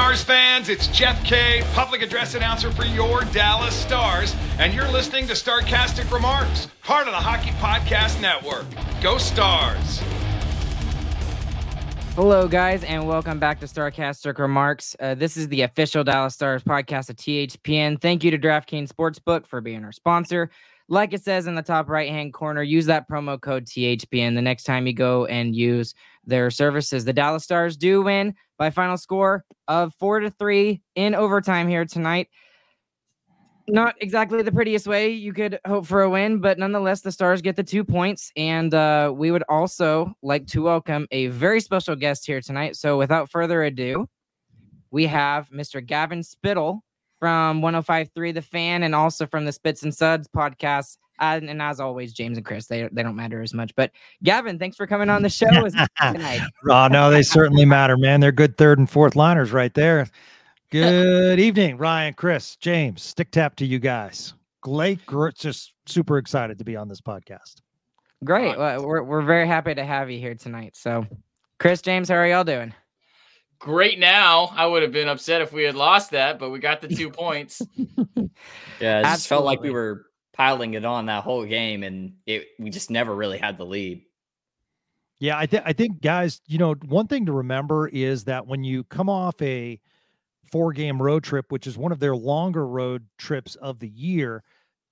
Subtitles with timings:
[0.00, 5.26] Stars fans, it's Jeff Kay, public address announcer for your Dallas Stars, and you're listening
[5.26, 8.64] to Starcastic Remarks, part of the Hockey Podcast Network.
[9.02, 9.98] Go Stars!
[12.14, 14.96] Hello, guys, and welcome back to Starcastic Remarks.
[15.00, 18.00] Uh, this is the official Dallas Stars podcast of THPN.
[18.00, 20.50] Thank you to DraftKings Sportsbook for being our sponsor.
[20.88, 24.40] Like it says in the top right hand corner, use that promo code THPN the
[24.40, 27.04] next time you go and use their services.
[27.04, 31.84] The Dallas Stars do win by final score of four to three in overtime here
[31.84, 32.28] tonight.
[33.68, 37.40] Not exactly the prettiest way you could hope for a win, but nonetheless, the Stars
[37.40, 38.32] get the two points.
[38.36, 42.76] And uh, we would also like to welcome a very special guest here tonight.
[42.76, 44.08] So without further ado,
[44.90, 45.84] we have Mr.
[45.84, 46.82] Gavin Spittle
[47.20, 50.96] from 1053 The Fan and also from the Spits and Suds podcast.
[51.20, 53.74] And, and, as always, James and Chris, they, they don't matter as much.
[53.76, 55.50] But Gavin, thanks for coming on the show
[56.00, 56.40] tonight.
[56.68, 58.20] oh, no, they certainly matter, man.
[58.20, 60.08] They're good third and fourth liners right there.
[60.70, 63.02] Good evening, Ryan, Chris, James.
[63.02, 64.32] Stick tap to you guys.
[64.62, 65.00] Great,
[65.34, 67.56] just super excited to be on this podcast.
[68.24, 68.56] Great.
[68.56, 70.74] Well, we're, we're very happy to have you here tonight.
[70.74, 71.06] So,
[71.58, 72.72] Chris, James, how are y'all doing?
[73.60, 74.46] Great now.
[74.56, 77.10] I would have been upset if we had lost that, but we got the two
[77.10, 77.62] points.
[78.80, 82.48] yeah, it just felt like we were piling it on that whole game, and it
[82.58, 84.02] we just never really had the lead.
[85.20, 88.64] Yeah, I think I think guys, you know, one thing to remember is that when
[88.64, 89.78] you come off a
[90.50, 94.42] four game road trip, which is one of their longer road trips of the year.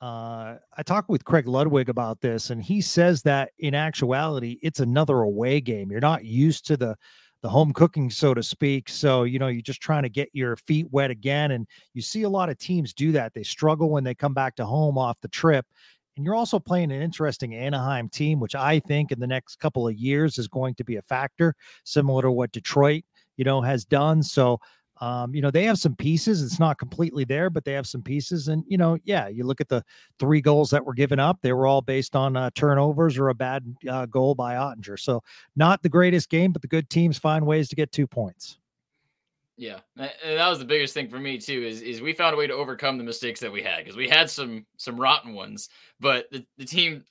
[0.01, 4.79] Uh, I talked with Craig Ludwig about this, and he says that in actuality, it's
[4.79, 5.91] another away game.
[5.91, 6.97] You're not used to the
[7.43, 8.89] the home cooking, so to speak.
[8.89, 11.53] So, you know, you're just trying to get your feet wet again.
[11.53, 13.35] And you see a lot of teams do that.
[13.35, 15.67] They struggle when they come back to home off the trip.
[16.17, 19.87] And you're also playing an interesting Anaheim team, which I think in the next couple
[19.87, 21.55] of years is going to be a factor,
[21.85, 23.05] similar to what Detroit,
[23.37, 24.25] you know, has done.
[24.25, 24.59] So
[25.01, 26.43] um, you know, they have some pieces.
[26.43, 28.49] It's not completely there, but they have some pieces.
[28.49, 29.85] And, you know, yeah, you look at the
[30.19, 33.35] three goals that were given up, they were all based on uh, turnovers or a
[33.35, 34.99] bad uh, goal by Oettinger.
[34.99, 35.23] So,
[35.57, 38.59] not the greatest game, but the good teams find ways to get two points.
[39.57, 41.65] Yeah, that was the biggest thing for me too.
[41.65, 44.09] Is is we found a way to overcome the mistakes that we had because we
[44.09, 47.05] had some some rotten ones, but the, the team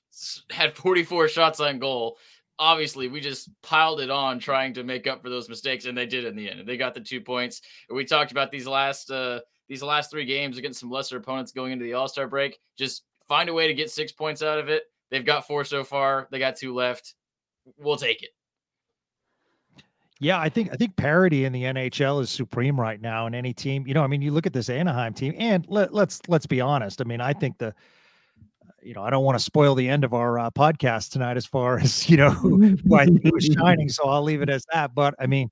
[0.50, 2.18] had 44 shots on goal
[2.60, 6.06] obviously we just piled it on trying to make up for those mistakes and they
[6.06, 6.68] did in the end.
[6.68, 7.62] They got the two points.
[7.90, 11.74] We talked about these last uh these last three games against some lesser opponents going
[11.74, 12.58] into the all-star break.
[12.78, 14.84] Just find a way to get six points out of it.
[15.12, 16.28] They've got four so far.
[16.32, 17.16] They got two left.
[17.78, 18.30] We'll take it.
[20.20, 23.54] Yeah, I think I think parity in the NHL is supreme right now in any
[23.54, 23.86] team.
[23.86, 26.60] You know, I mean, you look at this Anaheim team, and let, let's let's be
[26.60, 27.02] honest.
[27.02, 27.76] I mean, I think the
[28.82, 31.46] you know, I don't want to spoil the end of our uh, podcast tonight as
[31.46, 33.90] far as, you know, who, who I think was shining.
[33.90, 34.94] So I'll leave it as that.
[34.94, 35.50] But I mean,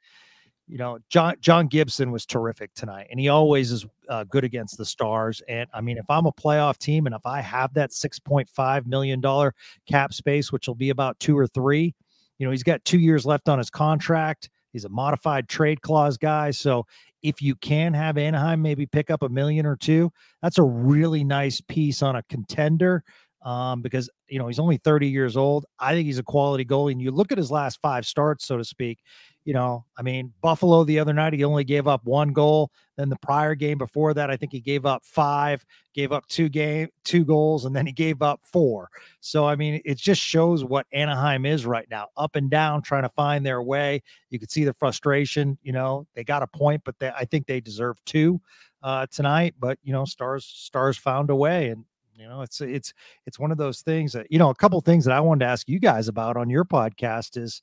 [0.67, 4.77] you know, John John Gibson was terrific tonight, and he always is uh, good against
[4.77, 5.41] the Stars.
[5.47, 8.49] And I mean, if I'm a playoff team, and if I have that six point
[8.49, 9.53] five million dollar
[9.87, 11.93] cap space, which will be about two or three,
[12.39, 14.49] you know, he's got two years left on his contract.
[14.73, 16.85] He's a modified trade clause guy, so
[17.21, 20.11] if you can have Anaheim maybe pick up a million or two,
[20.41, 23.03] that's a really nice piece on a contender
[23.45, 25.65] um, because you know he's only 30 years old.
[25.79, 26.91] I think he's a quality goalie.
[26.91, 28.99] And you look at his last five starts, so to speak.
[29.45, 32.71] You know, I mean, Buffalo the other night he only gave up one goal.
[32.97, 35.63] Then the prior game before that, I think he gave up five,
[35.93, 38.89] gave up two game, two goals, and then he gave up four.
[39.19, 43.03] So I mean, it just shows what Anaheim is right now, up and down, trying
[43.03, 44.01] to find their way.
[44.31, 45.59] You could see the frustration.
[45.61, 48.41] You know, they got a point, but they, I think they deserve two
[48.81, 49.53] uh, tonight.
[49.59, 51.85] But you know, stars stars found a way, and
[52.17, 52.93] you know, it's it's
[53.25, 54.49] it's one of those things that you know.
[54.49, 57.61] A couple things that I wanted to ask you guys about on your podcast is,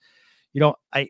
[0.53, 1.09] you know, I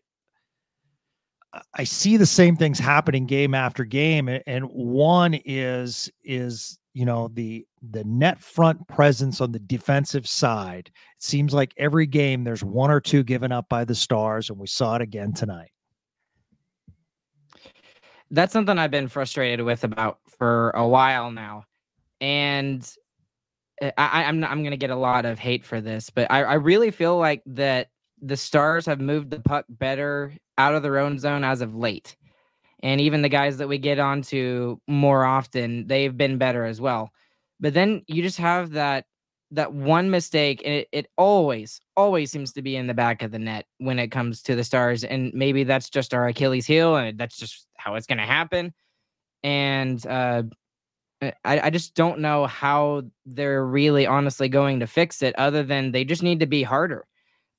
[1.74, 7.28] I see the same things happening game after game, and one is is you know
[7.34, 10.90] the the net front presence on the defensive side.
[11.16, 14.58] It seems like every game there's one or two given up by the Stars, and
[14.58, 15.70] we saw it again tonight.
[18.30, 21.64] That's something I've been frustrated with about for a while now,
[22.20, 22.88] and
[23.82, 26.90] I, I'm I'm gonna get a lot of hate for this, but I, I really
[26.90, 27.88] feel like that
[28.20, 32.16] the Stars have moved the puck better out of their own zone as of late.
[32.82, 37.10] And even the guys that we get onto more often, they've been better as well.
[37.60, 39.06] But then you just have that
[39.52, 43.30] that one mistake, and it, it always, always seems to be in the back of
[43.32, 45.04] the net when it comes to the stars.
[45.04, 48.72] And maybe that's just our Achilles heel, and that's just how it's gonna happen.
[49.42, 50.44] And uh
[51.22, 55.92] I, I just don't know how they're really honestly going to fix it other than
[55.92, 57.06] they just need to be harder.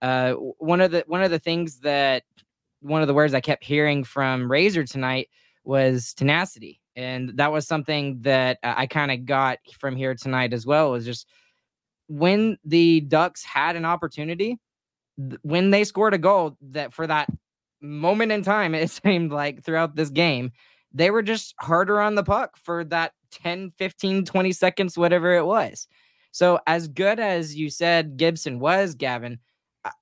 [0.01, 2.24] Uh, one of the one of the things that
[2.81, 5.30] one of the words I kept hearing from Razor tonight
[5.63, 10.65] was tenacity, and that was something that I kind of got from here tonight as
[10.65, 10.92] well.
[10.92, 11.27] Was just
[12.07, 14.60] when the Ducks had an opportunity,
[15.44, 17.30] when they scored a goal, that for that
[17.80, 20.51] moment in time, it seemed like throughout this game,
[20.94, 25.45] they were just harder on the puck for that 10, 15, 20 seconds, whatever it
[25.45, 25.88] was.
[26.31, 29.39] So, as good as you said Gibson was, Gavin,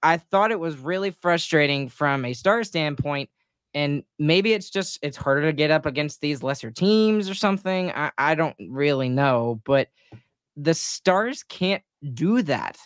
[0.04, 3.30] I thought it was really frustrating from a star standpoint.
[3.74, 7.92] And maybe it's just it's harder to get up against these lesser teams or something.
[7.92, 9.88] I, I don't really know, but
[10.56, 12.78] the stars can't do that.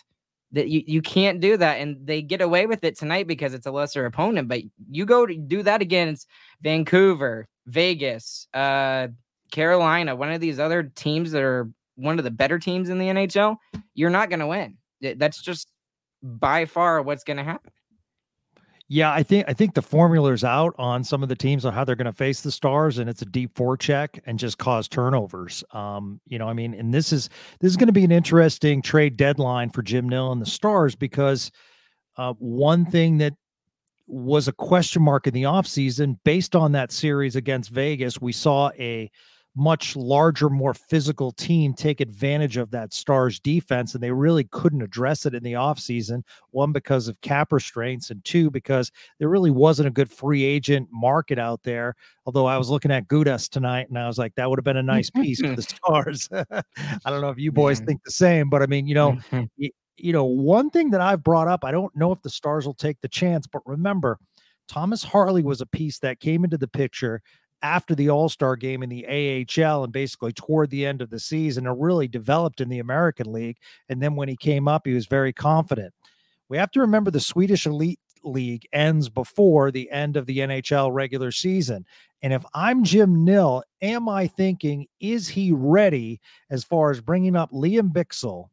[0.51, 1.79] That you, you can't do that.
[1.81, 4.47] And they get away with it tonight because it's a lesser opponent.
[4.47, 6.27] But you go to do that against
[6.61, 9.07] Vancouver, Vegas, uh,
[9.51, 13.05] Carolina, one of these other teams that are one of the better teams in the
[13.05, 13.57] NHL,
[13.93, 14.77] you're not going to win.
[15.01, 15.69] That's just
[16.21, 17.71] by far what's going to happen.
[18.87, 21.83] Yeah, I think I think the formula's out on some of the teams on how
[21.83, 25.63] they're going to face the Stars, and it's a deep forecheck and just cause turnovers.
[25.71, 28.83] Um, you know, I mean, and this is this is going to be an interesting
[28.83, 31.51] trade deadline for Jim Nill and the Stars because
[32.17, 33.33] uh, one thing that
[34.05, 38.69] was a question mark in the offseason based on that series against Vegas, we saw
[38.77, 39.09] a
[39.55, 44.81] much larger, more physical team take advantage of that Stars defense, and they really couldn't
[44.81, 46.23] address it in the offseason.
[46.51, 50.89] One, because of cap restraints, and two, because there really wasn't a good free agent
[50.91, 51.95] market out there.
[52.25, 54.77] Although I was looking at Gudas tonight and I was like, that would have been
[54.77, 56.27] a nice piece for the Stars.
[56.33, 59.65] I don't know if you boys think the same, but I mean, you know, mm-hmm.
[59.97, 62.73] you know, one thing that I've brought up, I don't know if the Stars will
[62.73, 64.19] take the chance, but remember,
[64.67, 67.21] Thomas Harley was a piece that came into the picture
[67.65, 71.19] after the All Star game in the AHL and basically toward the end of the
[71.19, 73.57] season and really developed in the American League.
[73.89, 75.91] And then when he came up, he was very confident.
[76.47, 80.93] We have to remember the Swedish Elite League ends before the end of the NHL
[80.93, 81.87] regular season.
[82.21, 86.21] And if I'm Jim Nill, am I thinking, is he ready
[86.51, 88.49] as far as bringing up Lian Bichsel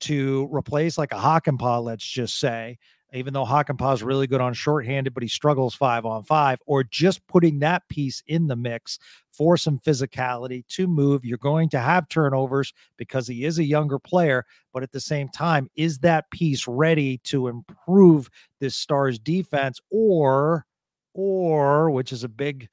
[0.00, 2.78] to replace like a Hakanpää, let's just say,
[3.12, 3.62] even though
[3.92, 7.86] is really good on shorthanded, but he struggles five on five, or just putting that
[7.88, 8.98] piece in the mix
[9.30, 11.24] for some physicality to move.
[11.24, 15.28] You're going to have turnovers because he is a younger player, but at the same
[15.28, 18.30] time, is that piece ready to improve
[18.60, 20.64] this Stars defense or,
[21.12, 22.68] or, which is a big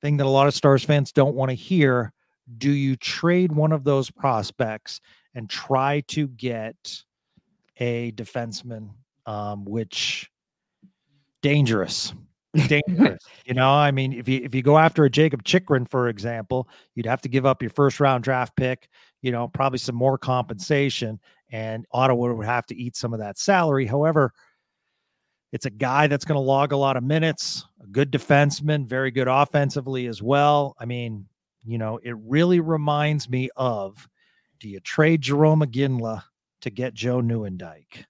[0.00, 2.12] thing that a lot of Stars fans don't want to hear,
[2.58, 5.00] do you trade one of those prospects
[5.34, 7.02] and try to get
[7.78, 8.90] a defenseman
[9.26, 10.30] um, which
[11.42, 12.14] dangerous.
[12.66, 13.22] dangerous.
[13.44, 16.68] you know, I mean, if you if you go after a Jakob Chychrun, for example,
[16.94, 18.88] you'd have to give up your first round draft pick,
[19.22, 23.38] you know, probably some more compensation, and Ottawa would have to eat some of that
[23.38, 23.86] salary.
[23.86, 24.32] However,
[25.52, 29.12] it's a guy that's going to log a lot of minutes, a good defenseman, very
[29.12, 30.74] good offensively as well.
[30.80, 31.26] I mean,
[31.64, 34.08] you know, it really reminds me of
[34.58, 36.24] do you trade Jarome Iginla
[36.62, 38.04] to get Joe Nieuwendyk?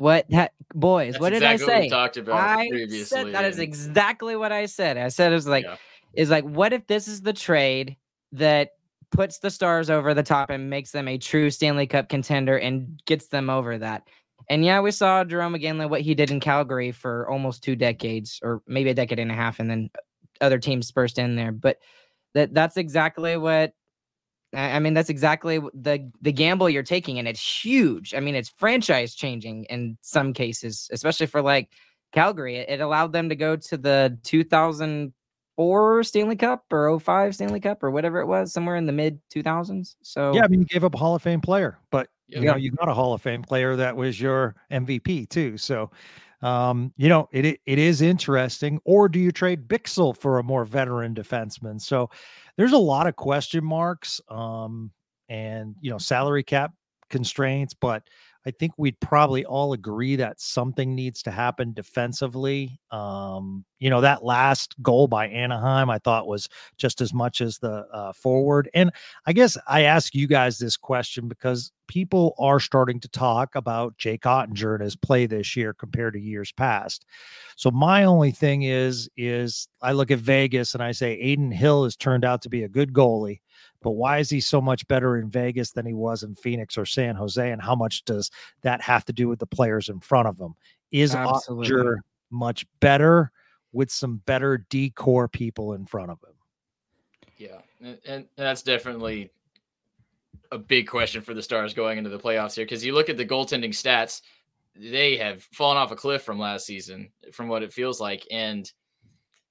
[0.00, 1.14] What that boys?
[1.14, 1.80] That's what did exactly I say?
[1.84, 3.04] we talked about I previously.
[3.04, 4.96] said that is exactly what I said.
[4.96, 5.76] I said it was like Yeah.
[6.14, 7.96] is like what if this is the trade
[8.32, 8.70] that
[9.10, 13.00] puts the stars over the top and makes them a true Stanley Cup contender and
[13.06, 14.02] gets them over that.
[14.50, 18.38] And yeah, we saw Jarome Iginla what he did in Calgary for almost two decades,
[18.42, 19.90] or maybe a decade and a half, and then
[20.40, 21.52] other teams burst in there.
[21.52, 21.78] But
[22.34, 23.72] that that's exactly what
[24.56, 24.94] I mean.
[24.94, 28.14] That's exactly the the gamble you're taking, and it's huge.
[28.14, 31.70] I mean, it's franchise changing in some cases, especially for like
[32.12, 32.56] Calgary.
[32.56, 37.82] It, it allowed them to go to the 2004 Stanley Cup or 05 Stanley Cup
[37.82, 39.96] or whatever it was, somewhere in the mid 2000s.
[40.02, 42.40] So Yeah, I mean, you gave up a Hall of Fame player, but Yeah.
[42.40, 45.56] you know, you got a Hall of Fame player that was your MVP too.
[45.58, 45.90] So,
[46.42, 48.80] um, you know, it it, is interesting.
[48.84, 51.80] Or do you trade Bichsel for a more veteran defenseman?
[51.80, 52.10] So,
[52.56, 54.90] there's a lot of question marks, um,
[55.28, 56.72] and you know, salary cap
[57.10, 58.02] constraints, but
[58.46, 62.78] I think we'd probably all agree that something needs to happen defensively.
[62.92, 66.48] Um, you know, that last goal by Anaheim, I thought was
[66.78, 68.70] just as much as the uh, forward.
[68.72, 68.92] And
[69.26, 73.98] I guess I ask you guys this question because people are starting to talk about
[73.98, 77.04] Jake Oettinger and his play this year compared to years past.
[77.56, 81.84] So my only thing is, is I look at Vegas and I say Adin Hill
[81.84, 83.40] has turned out to be a good goalie,
[83.86, 86.84] but why is he so much better in Vegas than he was in Phoenix or
[86.84, 87.52] San Jose?
[87.52, 90.56] And how much does that have to do with the players in front of him?
[90.90, 92.00] Is Absolutely.
[92.28, 93.30] Much better
[93.70, 96.34] with some better D corps people in front of him?
[97.36, 99.30] Yeah, and, and that's definitely
[100.50, 103.16] a big question for the Stars going into the playoffs here because you look at
[103.16, 104.20] the goaltending stats,
[104.74, 108.72] they have fallen off a cliff from last season, from what it feels like, and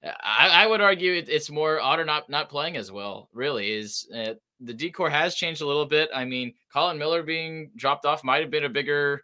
[0.04, 3.28] I, I would argue it, it's more Otter not not playing as well.
[3.32, 6.10] Really, is uh, the D corps has changed a little bit.
[6.14, 9.22] I mean, Colin Miller being dropped off might have been a bigger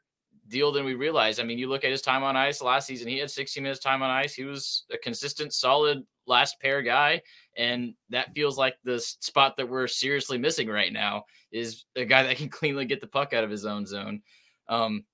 [0.49, 1.41] deal than we realized.
[1.41, 3.81] I mean, you look at his time on ice last season; he had 60 minutes
[3.81, 4.35] time on ice.
[4.35, 7.23] He was a consistent, solid last pair guy,
[7.57, 12.23] and that feels like the spot that we're seriously missing right now is a guy
[12.23, 14.23] that can cleanly get the puck out of his own zone.
[14.69, 15.05] Um,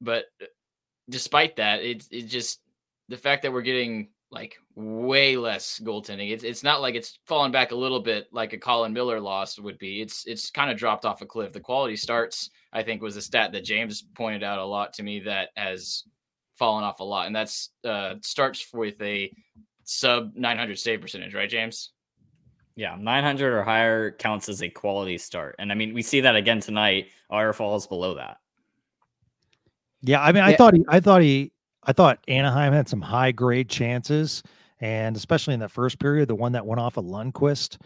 [0.00, 0.46] but uh,
[1.08, 2.60] despite that, it's it just
[3.08, 6.30] the fact that we're getting like way less goaltending.
[6.30, 9.58] It's it's not like it's fallen back a little bit like a Colin Miller loss
[9.58, 10.00] would be.
[10.00, 11.52] It's it's kind of dropped off a cliff.
[11.52, 15.02] The quality starts, I think, was a stat that James pointed out a lot to
[15.02, 16.04] me that has
[16.54, 19.32] fallen off a lot, and that's uh, starts with a
[19.84, 21.90] sub 900 save percentage, right, James?
[22.76, 25.56] Yeah, 900 or higher counts as a quality start.
[25.58, 27.08] And I mean, we see that again tonight.
[27.28, 28.38] R falls below that.
[30.02, 30.56] Yeah, I mean, I yeah.
[30.56, 31.52] thought he, I thought he,
[31.84, 34.42] I thought Anaheim had some high grade chances,
[34.80, 37.78] and especially in the first period, the one that went off of Lundkvist,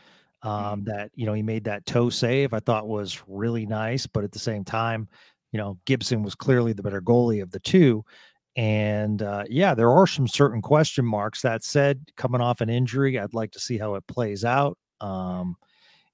[0.42, 0.84] um, mm-hmm.
[0.84, 4.06] that you know he made that toe save, I thought was really nice.
[4.06, 5.08] But at the same time,
[5.52, 8.04] you know, Gibson was clearly the better goalie of the two,
[8.56, 11.42] and uh, yeah, there are some certain question marks.
[11.42, 14.76] That said, coming off an injury, I'd like to see how it plays out.
[15.00, 15.56] Um,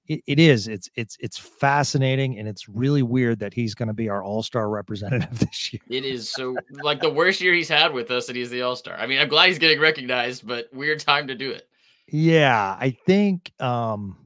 [0.07, 0.67] it, it is.
[0.67, 4.43] It's it's it's fascinating, and it's really weird that he's going to be our All
[4.43, 5.81] Star representative this year.
[5.89, 8.75] It is so like the worst year he's had with us, and he's the All
[8.75, 8.95] Star.
[8.97, 11.67] I mean, I'm glad he's getting recognized, but weird time to do it.
[12.07, 13.51] Yeah, I think.
[13.59, 14.17] um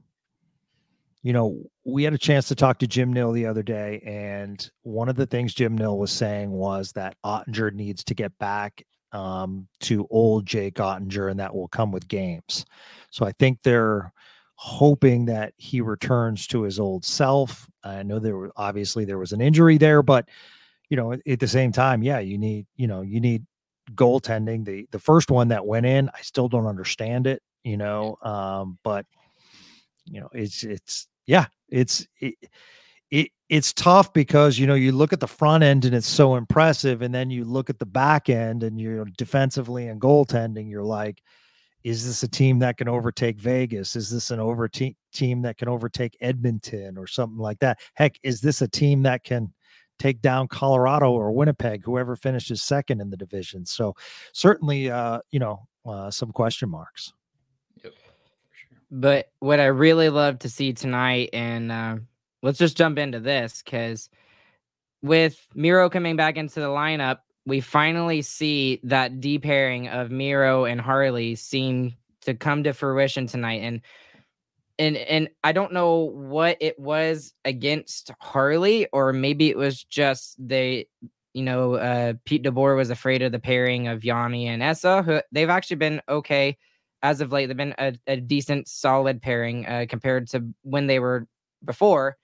[1.22, 4.70] you know, we had a chance to talk to Jim Nill the other day, and
[4.82, 8.84] one of the things Jim Nill was saying was that Oettinger needs to get back
[9.10, 12.64] um, to old Jake Oettinger and that will come with games.
[13.10, 14.12] So I think they're
[14.56, 17.68] hoping that he returns to his old self.
[17.84, 20.28] I know there were obviously there was an injury there, but
[20.88, 23.44] you know, at the same time, yeah, you need you know you need
[23.94, 24.64] goaltending.
[24.64, 27.42] The the first one that went in, I still don't understand it.
[27.64, 29.06] You know, um, but
[30.06, 32.34] you know, it's it's yeah, it's it,
[33.10, 36.36] it it's tough because you know you look at the front end and it's so
[36.36, 40.84] impressive, and then you look at the back end and you're defensively and goaltending, you're
[40.84, 41.20] like,
[41.86, 43.94] is this a team that can overtake Vegas?
[43.94, 47.78] Is this an over te- team that can overtake Edmonton or something like that?
[47.94, 49.52] Heck, is this a team that can
[50.00, 53.64] take down Colorado or Winnipeg, whoever finishes second in the division?
[53.64, 53.94] So
[54.32, 57.12] certainly, uh, you know, uh, some question marks.
[58.90, 61.96] But what I really love to see tonight, and uh,
[62.42, 64.10] let's just jump into this because
[65.02, 70.64] with Miro coming back into the lineup, we finally see that deep pairing of Miro
[70.64, 73.62] and Harley seem to come to fruition tonight.
[73.62, 73.80] And
[74.78, 80.36] and and I don't know what it was against Harley, or maybe it was just
[80.38, 80.88] they,
[81.32, 85.20] you know, uh, Pete DeBoer was afraid of the pairing of Jani and Esa, who
[85.32, 86.58] they've actually been okay
[87.02, 90.98] as of late, they've been a, a decent, solid pairing uh, compared to when they
[90.98, 91.26] were
[91.64, 92.16] before.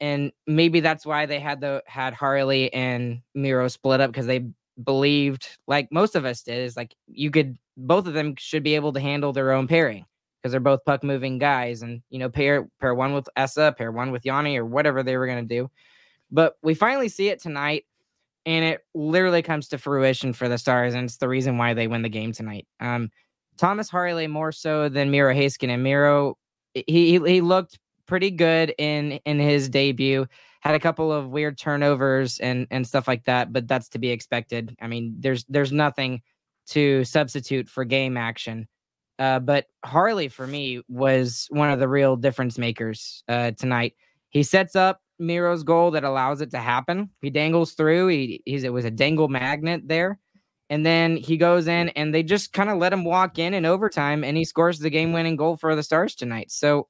[0.00, 4.46] And maybe that's why they had the had Harley and Miro split up because they
[4.82, 8.74] believed, like most of us did, is like you could both of them should be
[8.74, 10.06] able to handle their own pairing
[10.40, 13.92] because they're both puck moving guys, and you know pair pair one with Esa, pair
[13.92, 15.70] one with Jani, or whatever they were gonna do.
[16.30, 17.84] But we finally see it tonight,
[18.46, 21.88] and it literally comes to fruition for the Stars, and it's the reason why they
[21.88, 22.66] win the game tonight.
[22.80, 23.10] Um,
[23.58, 25.80] Thomas Harley more so than Miro Heiskanen.
[25.80, 26.38] Miro,
[26.72, 27.78] he he looked
[28.10, 30.26] pretty good in in his debut.
[30.60, 34.10] Had a couple of weird turnovers and and stuff like that, but that's to be
[34.10, 34.76] expected.
[34.82, 36.20] I mean, there's there's nothing
[36.70, 38.68] to substitute for game action.
[39.18, 43.94] Uh, but Harley for me was one of the real difference makers uh, tonight.
[44.30, 47.10] He sets up Miro's goal that allows it to happen.
[47.20, 48.08] He dangles through.
[48.08, 50.18] He he's it was a dangle magnet there
[50.70, 53.66] and then he goes in and they just kind of let him walk in in
[53.66, 56.50] overtime and he scores the game winning goal for the Stars tonight.
[56.52, 56.86] So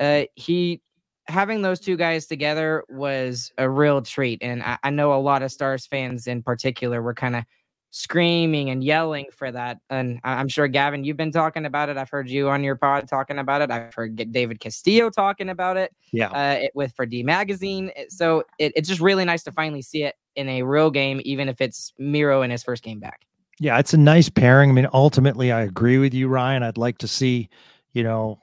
[0.00, 0.80] uh, he
[1.28, 4.42] having those two guys together was a real treat.
[4.42, 7.44] And I, I know a lot of Stars fans in particular were kind of
[7.90, 9.78] screaming and yelling for that.
[9.90, 11.96] And I'm sure Gavin, you've been talking about it.
[11.96, 13.70] I've heard you on your pod talking about it.
[13.70, 15.92] I've heard David Castillo talking about it.
[16.12, 17.90] Yeah, uh, it, with for D Magazine.
[18.08, 21.48] So it, it's just really nice to finally see it in a real game, even
[21.48, 23.22] if it's Miro in his first game back.
[23.58, 24.70] Yeah, it's a nice pairing.
[24.70, 26.62] I mean, ultimately, I agree with you, Ryan.
[26.62, 27.48] I'd like to see,
[27.94, 28.38] you know,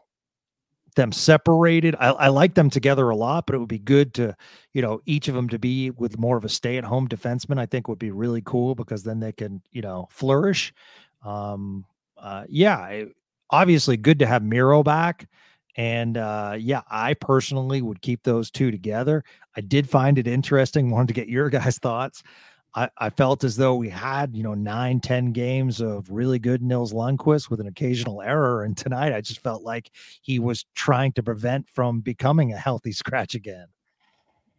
[0.93, 1.95] them separated.
[1.99, 4.35] I, I, like them together a lot, but it would be good to,
[4.73, 7.59] you know, each of them to be with more of a stay-at-home defenseman.
[7.59, 10.73] I think would be really cool because then they can, you know, flourish.
[11.23, 11.85] Um,
[12.17, 13.05] uh, yeah,
[13.49, 15.27] obviously good to have Miro back.
[15.75, 19.23] And uh, yeah, I personally would keep those two together.
[19.55, 20.89] I did find it interesting.
[20.89, 22.23] Wanted to get your guys' thoughts
[22.75, 26.61] I, I felt as though we had, you know, nine, ten games of really good
[26.61, 28.63] Nils Lundkvist with an occasional error.
[28.63, 32.91] And tonight I just felt like he was trying to prevent from becoming a healthy
[32.93, 33.67] scratch again.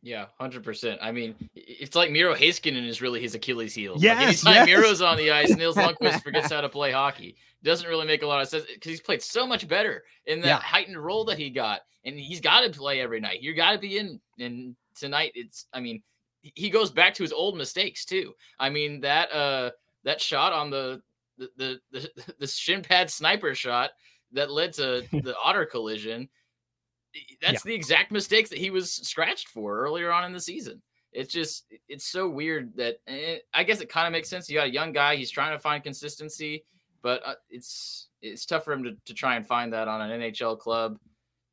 [0.05, 0.99] Yeah, hundred percent.
[1.01, 3.95] I mean, it's like Miro Heiskanen is really his Achilles heel.
[3.97, 4.67] Yeah, like anytime yes.
[4.67, 7.37] Miro's on the ice, Nils Lundkvist forgets how to play hockey.
[7.63, 10.47] Doesn't really make a lot of sense because he's played so much better in that
[10.47, 10.61] yeah.
[10.61, 13.41] heightened role that he got, and he's got to play every night.
[13.41, 14.21] You got to be in.
[14.39, 15.65] And tonight, it's.
[15.73, 16.03] I mean,
[16.55, 18.35] he goes back to his old mistakes too.
[18.59, 19.71] I mean that uh
[20.05, 21.01] that shot on the
[21.39, 21.81] the the,
[22.17, 23.91] the, the shin pad sniper shot
[24.33, 26.29] that led to the otter collision.
[27.41, 27.71] That's yeah.
[27.71, 30.83] the exact mistakes that he was scratched for earlier on in the season.
[31.13, 34.51] It's just it's so weird that eh, I guess it kind of makes sense.
[34.51, 36.65] You got a young guy; he's trying to find consistency,
[37.03, 40.21] but uh, it's it's tough for him to, to try and find that on an
[40.21, 40.99] NHL club.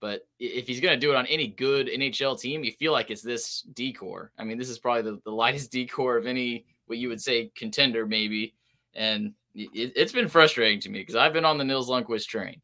[0.01, 3.11] But if he's going to do it on any good NHL team, you feel like
[3.11, 4.31] it's this D corps.
[4.37, 7.21] I mean, this is probably the, the lightest D corps of any what you would
[7.21, 8.55] say contender, maybe.
[8.95, 12.59] And it, has been frustrating to me because I've been on the Nils Lundkvist train.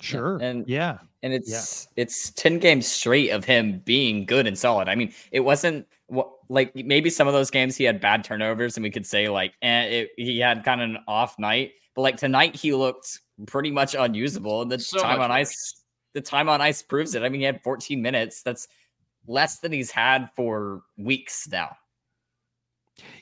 [0.00, 0.38] Sure.
[0.38, 0.98] And yeah.
[1.22, 2.02] And it's yeah.
[2.02, 4.88] it's 10 games straight of him being good and solid.
[4.88, 5.86] I mean, it wasn't
[6.48, 9.54] like maybe some of those games he had bad turnovers and we could say like
[9.62, 13.70] eh, it, he had kind of an off night, but like tonight he looked pretty
[13.70, 15.83] much unusable and the so time on ice
[16.14, 17.22] the time on ice proves it.
[17.22, 18.42] I mean, he had 14 minutes.
[18.42, 18.68] That's
[19.26, 21.76] less than he's had for weeks now.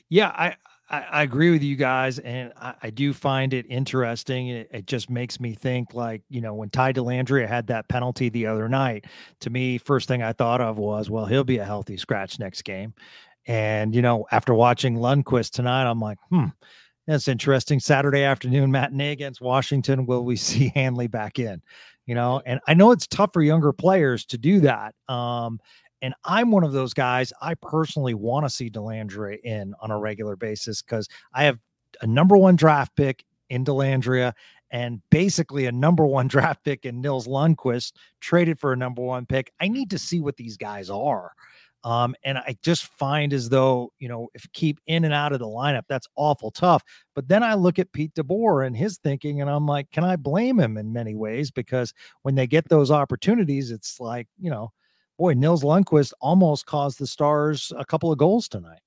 [0.09, 0.55] Yeah, I
[0.89, 4.49] I, I agree with you guys, and I, I do find it interesting.
[4.49, 8.29] It, it, just makes me think, like you know, when Ty Dellandrea had that penalty
[8.29, 9.05] the other night.
[9.41, 12.61] To me, first thing I thought of was, well, he'll be a healthy scratch next
[12.61, 12.93] game.
[13.47, 16.47] And you know, after watching Lundkvist tonight, I'm like, hmm,
[17.07, 17.79] that's interesting.
[17.79, 20.05] Saturday afternoon matinee against Washington.
[20.05, 21.61] Will we see Hanley back in?
[22.05, 25.59] You know and i know it's tough for younger players to do that um
[26.01, 29.97] and i'm one of those guys i personally want to see Dellandrea in on a
[29.97, 31.59] regular basis because i have
[32.01, 34.33] a number one draft pick in Dellandrea
[34.71, 39.25] and basically a number one draft pick in Nils Lundkvist traded for a number one
[39.25, 39.53] pick.
[39.61, 41.31] I need to see what these guys are.
[41.83, 45.39] Um, and I just find as though, you know, if keep in and out of
[45.39, 46.83] the lineup, that's awful tough.
[47.13, 50.15] But then I look at Pete DeBoer and his thinking, and I'm like, can I
[50.15, 51.51] blame him in many ways?
[51.51, 54.71] Because when they get those opportunities, it's like, you know,
[55.17, 58.81] boy, Nils Lundkvist almost caused the Stars a couple of goals tonight.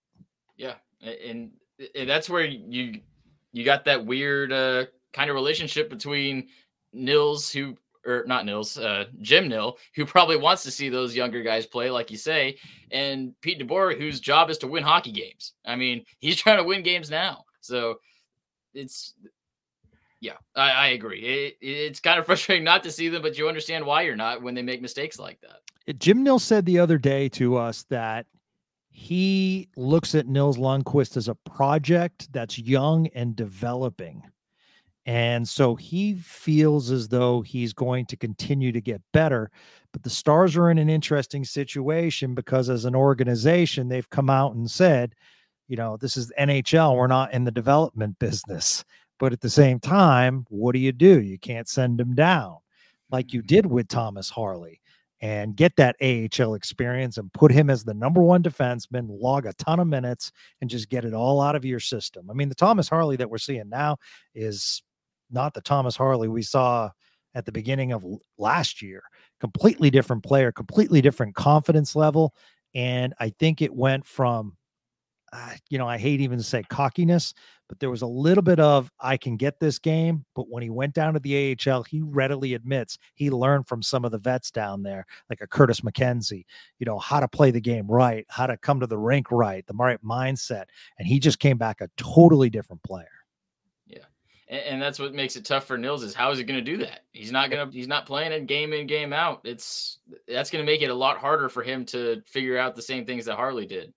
[0.57, 0.75] Yeah.
[1.03, 1.53] And,
[1.95, 3.01] and that's where you
[3.53, 6.49] you got that weird uh, kind of relationship between
[6.93, 7.77] Nils, who
[8.07, 11.91] or not Nils, uh, Jim Nill, who probably wants to see those younger guys play,
[11.91, 12.57] like you say,
[12.91, 15.55] and Pete DeBoer, whose job is to win hockey games.
[15.65, 17.45] I mean, he's trying to win games now.
[17.61, 17.97] So
[18.75, 19.15] it's,
[20.21, 21.21] yeah, I, I agree.
[21.21, 24.43] It, it's kind of frustrating not to see them, but you understand why you're not
[24.43, 25.61] when they make mistakes like that.
[25.99, 28.27] Jim Nill said the other day to us that
[28.97, 34.23] he looks at Nils Lundkvist as a project that's young and developing.
[35.07, 39.51] And so he feels as though he's going to continue to get better.
[39.93, 44.55] But the Stars are in an interesting situation because, as an organization, they've come out
[44.55, 45.15] and said,
[45.69, 46.97] you know, this is NHL.
[46.97, 48.85] We're not in the development business.
[49.19, 51.21] But at the same time, what do you do?
[51.23, 52.57] You can't send him down
[53.11, 54.81] like you did with Thomas Harley
[55.21, 59.55] and get that AHL experience and put him as the number one defenseman, log a
[59.55, 62.31] ton of minutes, and just get it all out of your system.
[62.31, 63.97] I mean, the Thomas Harley that we're seeing now
[64.35, 64.83] is
[65.31, 66.91] not the Thomas Harley we saw
[67.37, 68.05] at the beginning of
[68.39, 69.03] last year.
[69.41, 72.35] Completely different player, completely different confidence level.
[72.75, 74.57] And I think it went from,
[75.33, 77.35] uh, you know, I hate even to say cockiness,
[77.69, 80.25] but there was a little bit of, I can get this game.
[80.35, 84.05] But when he went down to the AHL, he readily admits he learned from some
[84.07, 86.45] of the vets down there, like a Curtis McKenzie,
[86.79, 89.67] you know, how to play the game right, how to come to the rink right,
[89.67, 90.65] the right mindset.
[90.99, 93.16] And he just came back a totally different player
[94.49, 96.71] and, and that's what makes it tough for Nils is how is he going to
[96.71, 97.01] do that?
[97.13, 99.41] He's not going to he's not playing it game in game out.
[99.45, 102.83] It's that's going to make it a lot harder for him to figure out the
[102.83, 103.93] same things that Harley did.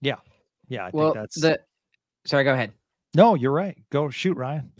[0.00, 0.16] Yeah,
[0.68, 0.86] yeah.
[0.86, 1.60] I well, the
[2.24, 2.72] sorry, go ahead.
[3.14, 3.76] No, you're right.
[3.90, 4.70] Go shoot, Ryan.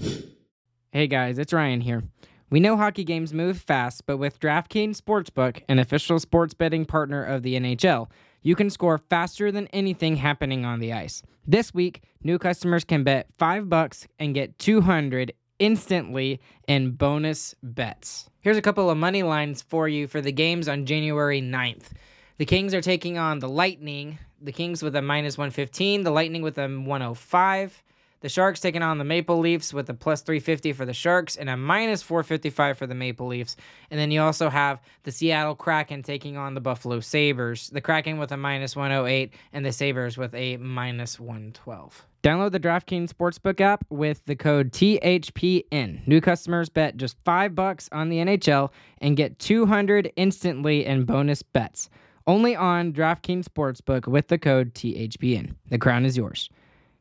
[0.93, 2.03] Hey guys, it's Ryan here.
[2.49, 7.25] We know hockey games move fast, but with DraftKings Sportsbook, an official sports betting partner
[7.25, 8.09] of the NHL,
[8.47, 11.21] you can score faster than anything happening on the ice.
[11.49, 18.31] This week, new customers can bet 5 bucks and get 200 instantly in bonus bets.
[18.43, 21.91] Here's a couple of money lines for you for the games on January 9th.
[22.39, 26.43] The Kings are taking on the Lightning, the Kings with a minus 115, the Lightning
[26.43, 27.83] with a 105.
[28.21, 31.51] The Sharks taking on the Maple Leafs with a plus 350 for the Sharks and
[31.51, 33.57] a minus 455 for the Maple Leafs.
[33.91, 37.69] And then you also have the Seattle Kraken taking on the Buffalo Sabres.
[37.71, 42.07] The Kraken with a minus 108 and the Sabres with a minus 112.
[42.23, 46.07] Download the DraftKings Sportsbook app with the code THPN.
[46.09, 51.43] New customers bet just 5 bucks on the NHL and get 200 instantly in bonus
[51.43, 51.89] bets.
[52.27, 55.55] Only on DraftKings Sportsbook with the code THPN.
[55.69, 56.51] The crown is yours.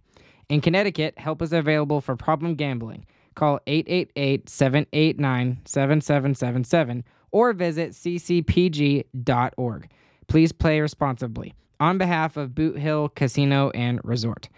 [0.49, 3.05] In Connecticut, help is available for problem gambling.
[3.35, 9.91] Call 888 789 7777 or visit ccpg.org.
[10.29, 11.55] Please play responsibly.
[11.79, 14.49] On behalf of Boot Hill Casino and Resort.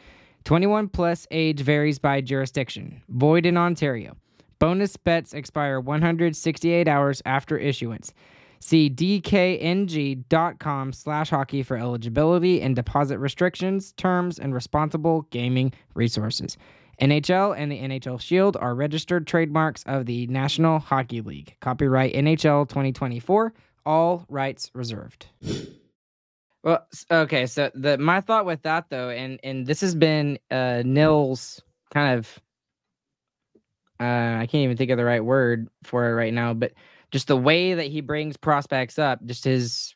[0.49, 3.03] 21 plus age varies by jurisdiction.
[3.11, 4.17] Void in Ontario.
[4.59, 8.15] Bonus bets expire 168 hours after issuance.
[8.59, 10.23] See dkng.com
[10.95, 16.57] slash hockey for eligibility and deposit restrictions, terms, and responsible gaming resources.
[16.99, 21.57] NHL and the NHL Shield are registered trademarks of the National Hockey League.
[21.61, 23.53] Copyright NHL 2024.
[23.85, 25.27] All rights reserved.
[26.63, 27.47] Well, okay.
[27.47, 31.63] So the my thought with that though, and and this has been uh Nils
[31.95, 32.39] kind of
[34.01, 36.73] uh I can't even think of the right word for it right now, but
[37.11, 39.95] just the way that he brings prospects up, just his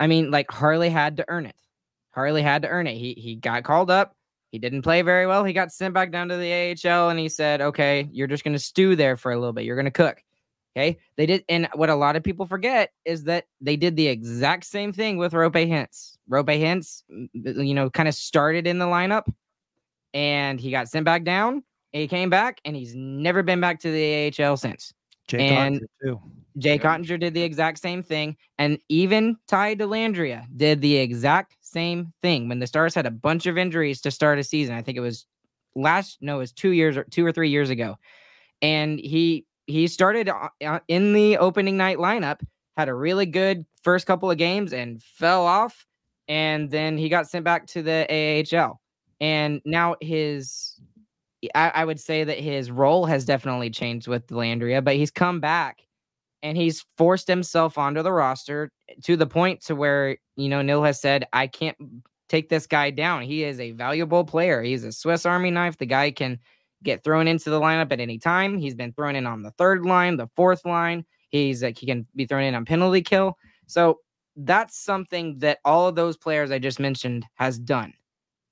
[0.00, 1.56] I mean, like Harley had to earn it.
[2.12, 2.96] Harley had to earn it.
[2.96, 4.14] He he got called up.
[4.52, 5.44] He didn't play very well.
[5.44, 6.52] He got sent back down to the
[6.86, 9.64] AHL and he said, "Okay, you're just going to stew there for a little bit.
[9.64, 10.22] You're going to cook."
[10.76, 10.98] Okay.
[11.16, 11.44] They did.
[11.48, 15.16] And what a lot of people forget is that they did the exact same thing
[15.16, 16.16] with Roope Hintz.
[16.30, 17.02] Roope Hintz,
[17.32, 19.26] you know, kind of started in the lineup
[20.14, 21.64] and he got sent back down.
[21.92, 24.92] He came back and he's never been back to the AHL since.
[25.26, 26.20] Jay And- Cottinger, too.
[26.58, 26.82] Jay Yeah.
[26.82, 28.36] Cottinger did the exact same thing.
[28.58, 33.46] And even Ty Dellandrea did the exact same thing when the Stars had a bunch
[33.46, 34.74] of injuries to start a season.
[34.74, 35.26] I think it was
[35.74, 37.96] last, no, it was two years or two or three years ago.
[38.60, 42.40] And he he started o- o- in the opening night lineup,
[42.76, 45.86] had a really good first couple of games and fell off.
[46.26, 48.80] And then he got sent back to the AHL.
[49.20, 50.80] And now his
[51.54, 55.40] I, I would say that his role has definitely changed with Dellandrea, but he's come
[55.40, 55.82] back
[56.42, 58.70] and he's forced himself onto the roster
[59.04, 61.76] to the point to where you know Nill has said, "I can't
[62.28, 63.22] take this guy down.
[63.22, 64.62] He is a valuable player.
[64.62, 65.78] He's a Swiss Army knife.
[65.78, 66.38] The guy can
[66.82, 68.58] get thrown into the lineup at any time.
[68.58, 71.04] He's been thrown in on the third line, the fourth line.
[71.30, 73.36] He's like he can be thrown in on penalty kill.
[73.66, 74.00] So
[74.36, 77.92] that's something that all of those players I just mentioned has done.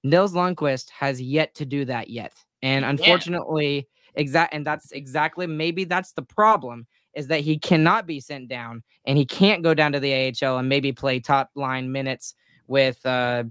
[0.03, 2.33] Nils Lundkvist has yet to do that yet.
[2.63, 8.21] And unfortunately, exact and that's exactly maybe that's the problem is that he cannot be
[8.21, 11.93] sent down and he can't go down to the AHL and maybe play top line
[11.93, 12.35] minutes
[12.67, 13.45] with uh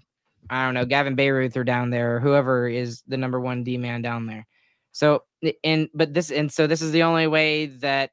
[0.50, 3.78] I don't know, Gavin Bayreuther or down there or whoever is the number one D
[3.78, 4.46] man down there.
[4.96, 5.24] So
[5.66, 8.12] and but this and so this is the only way that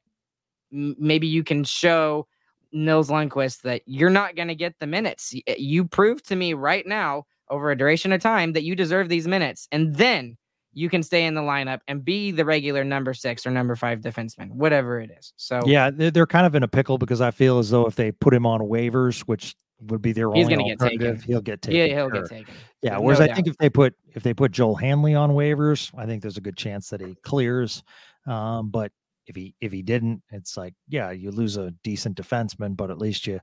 [0.69, 2.27] maybe you can show
[2.73, 5.33] Nils Lundkvist that you're not going to get the minutes.
[5.47, 9.07] Eh, you prove to me right now over a duration of time that you deserve
[9.07, 10.37] these minutes, and then
[10.73, 14.01] you can stay in the lineup and be the regular number six or number five
[14.01, 15.31] defenseman, whatever it is.
[15.37, 18.11] So Yeah, they're kind of in a pickle because I feel as though if they
[18.11, 19.55] put him on waivers, which
[19.87, 20.97] would be their He's only gonna get taken.
[21.01, 21.79] alternative, he'll get taken.
[21.79, 22.21] yeah, he'll sure.
[22.21, 22.53] get taken.
[22.81, 25.91] Yeah, whereas no I think if they put if they put Joel Hanley on waivers,
[25.97, 27.83] I think there's a good chance that he clears.
[28.27, 28.91] Um, but
[29.27, 32.97] if he if he didn't, it's like yeah, you lose a decent defenseman, but at
[32.97, 33.39] least you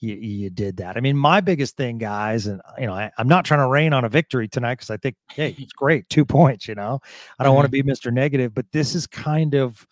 [0.00, 0.96] you you did that.
[0.96, 3.92] I mean, my biggest thing, guys, and you know, I, I'm not trying to rain
[3.92, 6.68] on a victory tonight because I think hey, it's great, two points.
[6.68, 7.00] You know,
[7.38, 8.12] I don't want to be Mr.
[8.12, 9.86] Negative, but this is kind of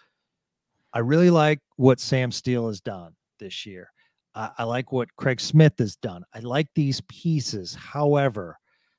[0.93, 3.91] I really like what Sam Steele has done this year.
[4.35, 6.25] I, I like what Craig Smith has done.
[6.35, 7.75] I like these pieces.
[7.75, 8.59] However,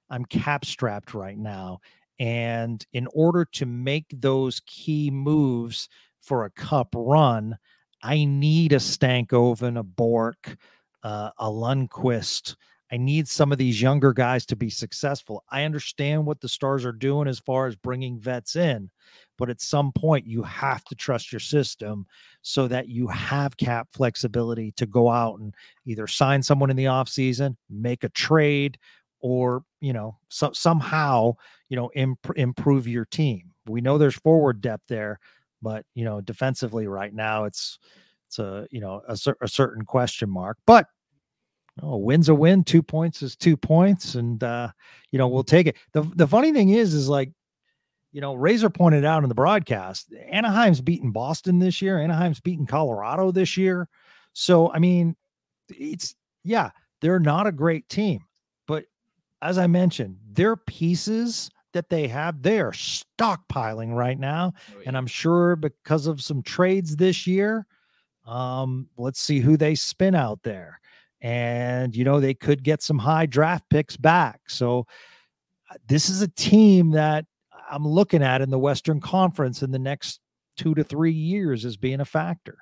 [0.10, 1.80] I'm cap strapped right now.
[2.20, 5.90] And in order to make those key moves
[6.22, 7.58] for a cup run,
[8.02, 10.58] I need a Stankoven, a Bourque,
[11.04, 12.56] uh, a Lundkvist.
[12.92, 15.44] I need some of these younger guys to be successful.
[15.50, 18.92] I understand what the Stars are doing as far as bringing vets in,
[19.38, 22.06] but at some point you have to trust your system
[22.42, 25.54] so that you have cap flexibility to go out and
[25.86, 28.78] either sign someone in the offseason, make a trade,
[29.20, 31.34] or you know so, somehow
[31.70, 33.52] you know imp- improve your team.
[33.68, 35.20] We know there's forward depth there,
[35.62, 37.80] but you know defensively right now it's
[38.28, 40.58] it's a you know a, cer- a certain question mark.
[40.66, 40.88] But
[41.82, 42.64] Oh, win's a win.
[42.64, 44.70] Two points is two points, and uh,
[45.12, 45.76] you know we'll take it.
[45.94, 47.32] the The funny thing is, is like,
[48.14, 52.00] you know, Razor pointed out in the broadcast, Anaheim's beaten Boston this year.
[52.00, 53.90] Anaheim's beaten Colorado this year.
[54.34, 55.16] So I mean,
[55.70, 56.70] it's yeah,
[57.02, 58.24] they're not a great team,
[58.68, 58.86] but
[59.42, 64.84] as I mentioned, their pieces that they have, they are stockpiling right now, oh, yeah.
[64.88, 67.66] and I'm sure because of some trades this year.
[68.26, 70.80] Um, let's see who they spin out there
[71.24, 74.42] and you know they could get some high draft picks back.
[74.48, 74.86] So
[75.72, 77.26] uh, this is a team that
[77.74, 80.20] I'm looking at in the Western Conference in the next
[80.58, 82.58] two to three years as being a factor.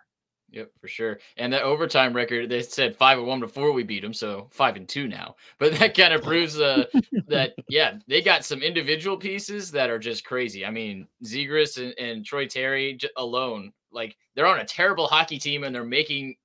[0.52, 1.19] Yep, for sure.
[1.38, 4.76] And that overtime record, they said five and one before we beat them, so five
[4.76, 5.36] and two now.
[5.60, 6.86] But that kind of proves uh,
[7.28, 10.65] that yeah, they got some individual pieces that are just crazy.
[10.65, 15.63] I mean, Zegras and, and Troy Terry alone, like they're on a terrible hockey team
[15.63, 16.36] and they're making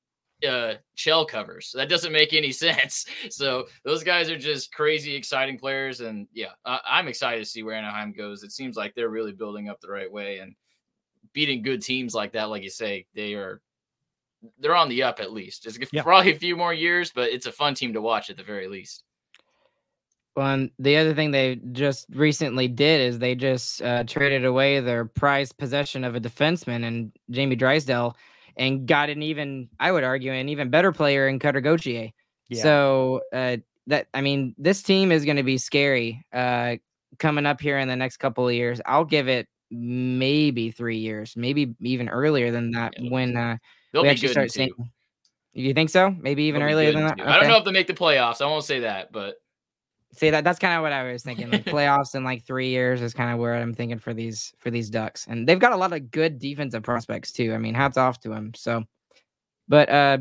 [0.48, 1.72] uh shell covers.
[1.74, 3.06] That doesn't make any sense.
[3.30, 7.62] So those guys are just crazy exciting players, and yeah, uh, I'm excited to see
[7.62, 8.42] where Anaheim goes.
[8.42, 10.54] It seems like they're really building up the right way and
[11.32, 12.50] beating good teams like that.
[12.50, 13.60] Like you say, they are
[14.58, 15.66] they're on the up at least.
[15.66, 16.02] It's yeah.
[16.02, 18.68] probably a few more years, but it's a fun team to watch at the very
[18.68, 19.02] least.
[20.36, 24.80] Well, and the other thing they just recently did is they just uh, traded away
[24.80, 28.16] their prized possession of a defenseman and Jamie Drysdale
[28.56, 32.10] and got an even, I would argue, an even better player in Cutter Gauthier.
[32.48, 32.62] Yeah.
[32.62, 36.76] So uh, that I mean, this team is going to be scary uh,
[37.18, 38.80] coming up here in the next couple of years.
[38.86, 43.56] I'll give it maybe three years, maybe even earlier than that yeah, when uh,
[43.92, 44.70] we actually start seeing.
[45.52, 46.10] You think so?
[46.10, 47.20] Maybe even They'll earlier than that.
[47.20, 47.28] Okay.
[47.28, 48.42] I don't know if they make the playoffs.
[48.42, 49.36] I won't say that, but
[50.12, 51.50] See that that's kind of what I was thinking.
[51.50, 54.70] Like playoffs in like three years is kind of where I'm thinking for these for
[54.70, 57.52] these Ducks, and they've got a lot of good defensive prospects too.
[57.52, 58.52] I mean, hats off to them.
[58.54, 58.84] So,
[59.68, 60.18] but uh,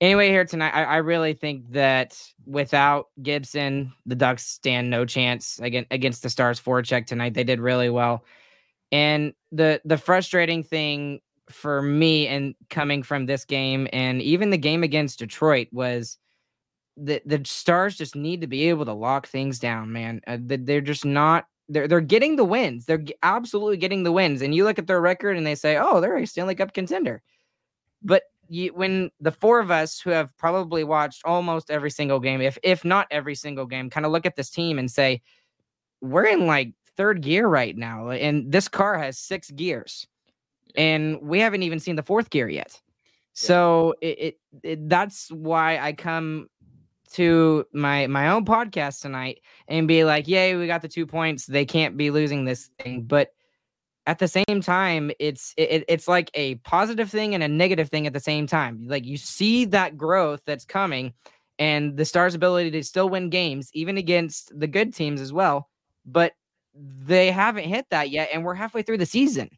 [0.00, 5.58] anyway, here tonight, I, I really think that without Gibson, the Ducks stand no chance
[5.60, 7.34] against against the Stars forecheck tonight.
[7.34, 8.24] They did really well,
[8.92, 14.58] and the the frustrating thing for me and coming from this game and even the
[14.58, 16.16] game against Detroit was
[16.96, 20.20] the the stars just need to be able to lock things down, man.
[20.26, 21.46] Uh, they're just not.
[21.68, 22.86] They're they're getting the wins.
[22.86, 24.42] They're absolutely getting the wins.
[24.42, 27.22] And you look at their record and they say, "Oh, they're a Stanley Cup contender."
[28.02, 32.40] But you, when the four of us who have probably watched almost every single game,
[32.40, 35.22] if if not every single game, kind of look at this team and say,
[36.00, 40.06] "We're in like third gear right now, and this car has six gears,
[40.74, 42.80] and we haven't even seen the fourth gear yet."
[43.32, 46.48] So it, it, it, that's why I come
[47.10, 51.46] to my my own podcast tonight and be like, "Yay, we got the two points.
[51.46, 53.30] They can't be losing this thing." But
[54.06, 58.06] at the same time, it's it, it's like a positive thing and a negative thing
[58.06, 58.86] at the same time.
[58.86, 61.12] Like you see that growth that's coming,
[61.58, 65.68] and the Stars' ability to still win games, even against the good teams as well.
[66.06, 66.32] But
[66.74, 69.50] they haven't hit that yet, and we're halfway through the season.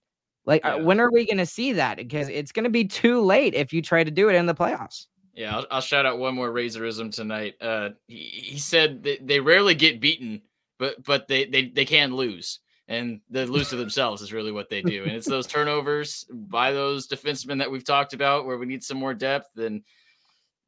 [0.44, 0.82] Like, uh, yeah.
[0.82, 1.96] when are we going to see that?
[1.98, 4.54] Because it's going to be too late if you try to do it in the
[4.54, 5.06] playoffs.
[5.34, 7.54] Yeah, I'll, I'll, shout out one more Razorism tonight.
[7.60, 10.42] Uh, he, he said they, they rarely get beaten,
[10.78, 14.68] but but they, they they can lose, and they lose to themselves is really what
[14.68, 15.04] they do.
[15.04, 18.98] And it's those turnovers by those defensemen that we've talked about, where we need some
[18.98, 19.82] more depth and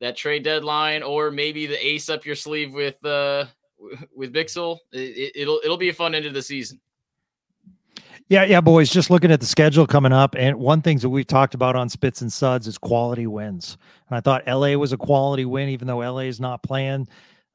[0.00, 3.44] that trade deadline, or maybe the ace up your sleeve with uh
[4.16, 4.79] with Bichsel.
[4.92, 6.81] It, it'll it'll be a fun end of the season.
[8.29, 8.91] Yeah, yeah, boys.
[8.91, 11.91] Just looking at the schedule coming up, and one thing that we've talked about on
[11.91, 13.77] Spits and Suds is quality wins.
[14.09, 17.07] And I thought LA was a quality win, even though LA is not playing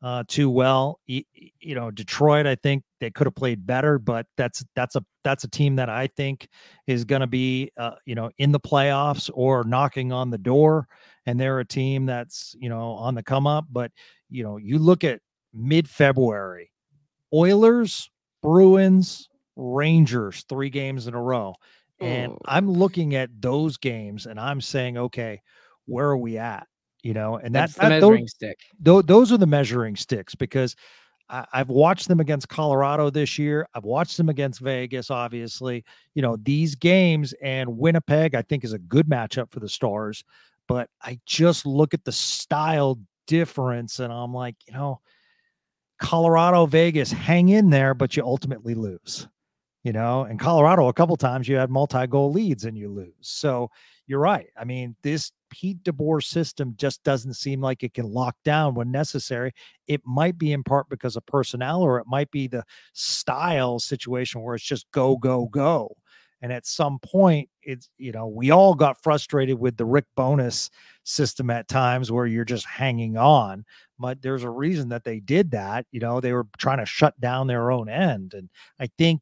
[0.04, 1.00] uh, too well.
[1.08, 1.24] You,
[1.60, 5.44] you know, Detroit, I think they could have played better, but that's that's a that's
[5.44, 6.48] a team that I think
[6.86, 10.88] is going to be uh, you know in the playoffs or knocking on the door.
[11.26, 13.66] And they're a team that's you know on the come up.
[13.72, 13.92] But
[14.30, 15.20] you know, you look at
[15.52, 16.72] mid February,
[17.34, 18.12] Oilers,
[18.44, 19.29] Bruins,
[19.60, 21.56] Rangers three games in a row.
[22.00, 22.38] And oh.
[22.46, 25.42] I'm looking at those games and I'm saying, okay,
[25.86, 26.66] where are we at?
[27.04, 28.60] You know, and that's, that's the measuring those, stick.
[28.80, 30.76] Those, those are the measuring sticks because
[31.30, 33.68] I, I've watched them against Colorado this year.
[33.74, 35.84] I've watched them against Vegas, obviously.
[36.14, 40.24] You know, these games and Winnipeg, I think, is a good matchup for the Stars.
[40.68, 45.02] But I just look at the style difference and I'm like, you know,
[46.00, 49.28] Colorado, Vegas, hang in there, but you ultimately lose
[49.84, 53.14] you know, in Colorado, a couple times you had multi goal leads and you lose.
[53.22, 53.70] So
[54.08, 54.48] you're right.
[54.58, 58.92] I mean, this Pete DeBoer system just doesn't seem like it can lock down when
[58.92, 59.54] necessary.
[59.88, 62.64] It might be in part because of personnel, or it might be the
[62.94, 65.96] style situation where it's just go, go, go.
[66.42, 70.70] And at some point, it's, you know, we all got frustrated with the Rick Bowness
[71.04, 73.66] system at times where you're just hanging on.
[73.98, 75.86] But there's a reason that they did that.
[75.92, 78.34] You know, they were trying to shut down their own end.
[78.34, 79.22] And I think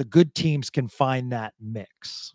[0.00, 2.32] the good teams can find that mix.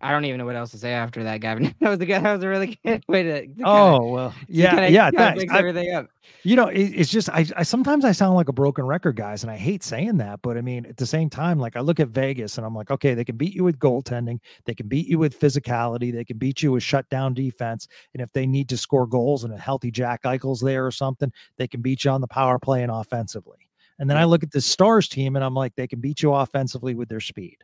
[0.00, 1.72] I don't even know what else to say after that, Gavin.
[1.80, 2.24] that was a good.
[2.24, 3.46] That was a really good way to.
[3.46, 5.10] to oh kinda, well, yeah, kinda, yeah.
[5.12, 5.44] Thanks.
[5.54, 6.08] everything up.
[6.42, 9.44] You know, it, it's just I, I sometimes I sound like a broken record, guys,
[9.44, 12.00] and I hate saying that, but I mean at the same time, like I look
[12.00, 15.06] at Vegas and I'm like, okay, they can beat you with goaltending, they can beat
[15.06, 18.76] you with physicality, they can beat you with shutdown defense, and if they need to
[18.76, 22.20] score goals and a healthy Jack Eichel's there or something, they can beat you on
[22.20, 23.68] the power play and offensively.
[24.02, 26.34] And then I look at the Stars team and I'm like, they can beat you
[26.34, 27.58] offensively with their speed.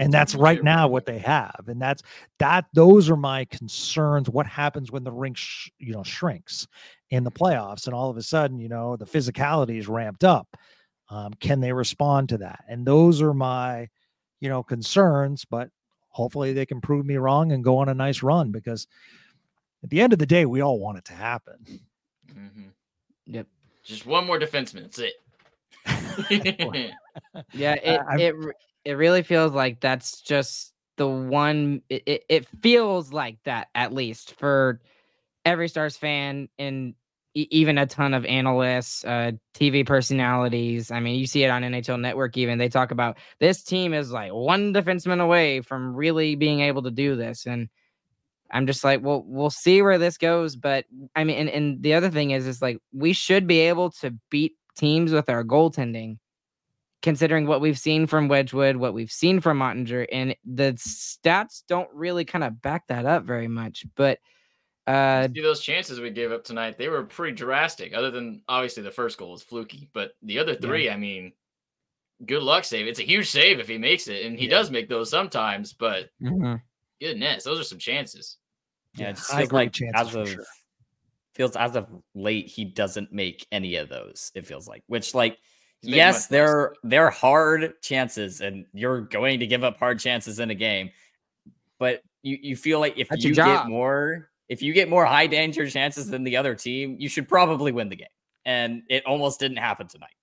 [0.00, 2.02] And that's right now what they have and that's
[2.38, 6.66] that those are my concerns what happens when the rink sh- you know shrinks
[7.08, 10.54] in the playoffs and all of a sudden you know the physicality is ramped up.
[11.08, 12.64] Um, can they respond to that?
[12.68, 13.88] And those are my
[14.40, 15.70] you know concerns but
[16.08, 18.88] hopefully they can prove me wrong and go on a nice run because
[19.84, 21.64] at the end of the day we all want it to happen.
[22.34, 22.68] Mm-hmm.
[23.26, 23.46] yep
[23.86, 25.14] just one more defenseman that's it.
[27.52, 28.34] Yeah it, uh, it
[28.84, 34.34] it really feels like that's just the one it, it feels like that at least
[34.34, 34.80] for
[35.44, 36.94] every stars fan and
[37.34, 40.90] even a ton of analysts uh, tv personalities.
[40.90, 44.10] I mean you see it on nhl network even they talk about this team is
[44.10, 47.68] like one defenseman away from really being able to do this and
[48.50, 51.94] i'm just like well we'll see where this goes but i mean and, and the
[51.94, 56.18] other thing is is like we should be able to beat teams with our goaltending
[57.06, 61.88] considering what we've seen from Wedgewood, what we've seen from Oettinger, and the stats don't
[61.94, 63.86] really kind of back that up very much.
[63.94, 64.18] But
[64.88, 67.94] uh, see those chances we gave up tonight, they were pretty drastic.
[67.94, 70.94] Other than obviously the first goal was fluky, but the other three, yeah.
[70.94, 71.32] I mean,
[72.24, 72.88] good luck save.
[72.88, 74.50] It's a huge save if he makes it, and he yeah.
[74.50, 75.74] does make those sometimes.
[75.74, 76.56] But mm-hmm.
[77.00, 78.38] Goodness, those are some chances.
[78.96, 80.44] Yeah, it feels like as of sure.
[81.34, 84.32] feels as of late, he doesn't make any of those.
[84.34, 85.38] It feels like, which like
[85.82, 90.54] yes, they're they're hard chances, and you're going to give up hard chances in a
[90.54, 90.90] game.
[91.78, 95.26] But you, you feel like if That's you get more if you get more high
[95.26, 98.06] danger chances than the other team, you should probably win the game.
[98.44, 100.14] And it almost didn't happen tonight.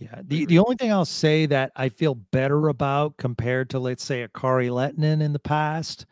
[0.00, 0.22] Yeah.
[0.26, 4.22] The the only thing I'll say that I feel better about compared to let's say
[4.22, 6.06] a Kari Lehtonen in the past,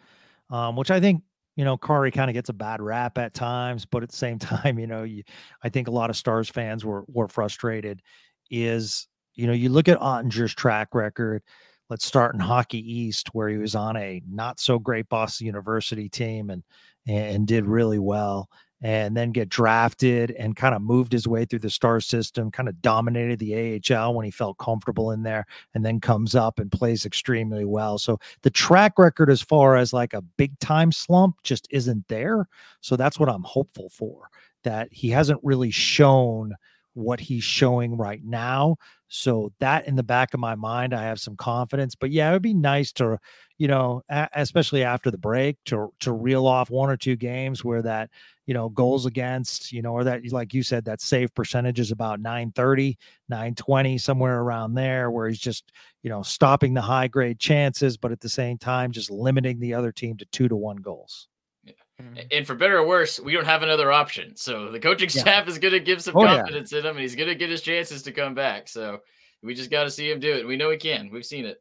[0.51, 1.22] um, which I think
[1.57, 4.38] you know, Kari kind of gets a bad rap at times, but at the same
[4.40, 5.24] time, you know, you,
[5.62, 8.03] I think a lot of Stars fans were were frustrated
[8.51, 11.42] is, you know, you look at Oettinger's track record.
[11.90, 16.09] Let's start in Hockey East, where he was on a not so great Boston University
[16.11, 16.62] team and
[17.07, 21.59] and did really well, and then get drafted and kind of moved his way through
[21.59, 25.85] the star system, kind of dominated the AHL when he felt comfortable in there, and
[25.85, 27.99] then comes up and plays extremely well.
[27.99, 32.47] So the track record, as far as like a big time slump, just isn't there.
[32.81, 34.31] So that's what I'm hopeful for.
[34.64, 36.55] That he hasn't really shown
[36.98, 38.76] what he's showing right now.
[39.08, 41.94] So that in the back of my mind, I have some confidence.
[41.94, 43.18] But yeah, it would be nice to,
[43.56, 44.02] you know,
[44.34, 48.11] especially after the break, to to reel off one or two games where that,
[48.46, 51.90] you know, goals against, you know, or that like you said, that save percentage is
[51.92, 57.38] about 930, 920, somewhere around there, where he's just, you know, stopping the high grade
[57.38, 60.76] chances, but at the same time, just limiting the other team to two to one
[60.76, 61.28] goals.
[62.00, 62.18] Mm-hmm.
[62.30, 64.37] And for better or worse, we don't have another option.
[64.37, 66.78] So the coaching staff is going to give some oh, confidence yeah.
[66.78, 68.68] in him, and he's going to get his chances to come back.
[68.68, 69.00] So
[69.42, 70.46] we just got to see him do it.
[70.46, 71.11] We know he can.
[71.11, 71.61] We've seen it.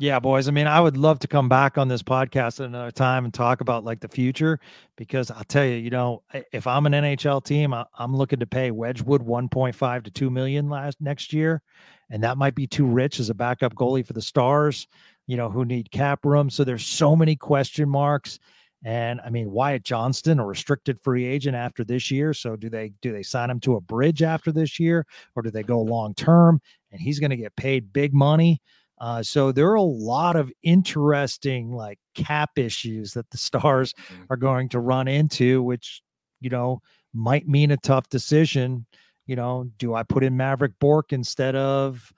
[0.00, 0.48] Yeah, boys.
[0.48, 3.34] I mean, I would love to come back on this podcast at another time and
[3.34, 4.58] talk about like the future
[4.96, 8.46] because I'll tell you, you know, if I'm an NHL team, I, am looking to
[8.46, 11.60] pay Wedgewood 1.5 to 2 million last next year,
[12.08, 14.88] and that might be too rich as a backup goalie for the Stars,
[15.26, 16.48] you know, who need cap room.
[16.48, 18.38] So there's so many question marks.
[18.84, 22.32] And I mean, Wyatt Johnston, a restricted free agent after this year.
[22.32, 25.06] So do they do they sign him to a bridge after this year,
[25.36, 26.60] or do they go long term?
[26.90, 28.60] And he's going to get paid big money.
[28.98, 34.24] Uh, so there are a lot of interesting like cap issues that the Stars mm-hmm.
[34.30, 36.02] are going to run into, which
[36.40, 36.80] you know
[37.12, 38.86] might mean a tough decision.
[39.26, 42.12] You know, do I put in Mavrik Bourque instead of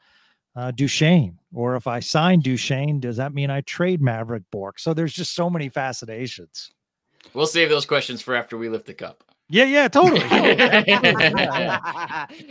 [0.55, 1.39] uh, Duchene?
[1.55, 4.79] Or if I sign Duchene, does that mean I trade Mavrik Bourque?
[4.79, 6.71] So there's just so many fascinations.
[7.35, 9.25] We'll save those questions for after we lift the cup.
[9.49, 10.23] Yeah, yeah, totally.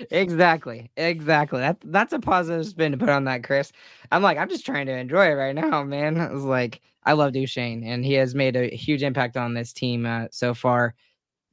[0.11, 0.91] exactly.
[0.95, 1.59] Exactly.
[1.59, 3.71] That that's a positive spin to put on that, Chris.
[4.11, 6.19] I'm like, I'm just trying to enjoy it right now, man.
[6.19, 9.73] I was like, I love Duchene, and he has made a huge impact on this
[9.73, 10.93] team uh, so far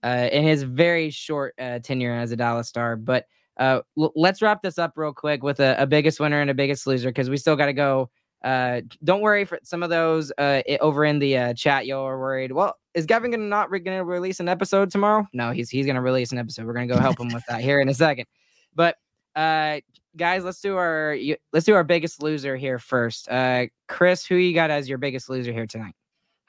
[0.03, 2.97] uh, in his very short uh, tenure as a Dallas Star.
[2.97, 3.27] But
[3.59, 6.55] uh, l- let's wrap this up real quick with a, a biggest winner and a
[6.55, 8.11] biggest loser because we still got to go.
[8.45, 11.87] Uh, don't worry for some of those uh, over in the uh, chat.
[11.87, 12.53] Y'all are worried.
[12.53, 15.27] Well, is Gavin gonna not re- gonna release an episode tomorrow?
[15.33, 16.67] No, he's he's gonna release an episode.
[16.67, 18.27] We're gonna go help him with that here in a second.
[18.75, 18.97] But
[19.35, 19.81] uh,
[20.17, 21.17] guys, let's do our
[21.53, 23.29] let's do our biggest loser here first.
[23.29, 25.95] Uh, Chris, who you got as your biggest loser here tonight?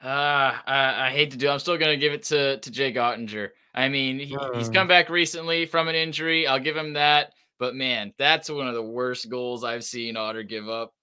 [0.02, 1.48] Uh, I, I hate to do.
[1.48, 3.50] I'm still gonna give it to to Jake Oettinger.
[3.74, 4.74] I mean, he, he's Mm.
[4.74, 6.46] come back recently from an injury.
[6.46, 7.32] I'll give him that.
[7.58, 10.94] But man, that's one of the worst goals I've seen Otter give up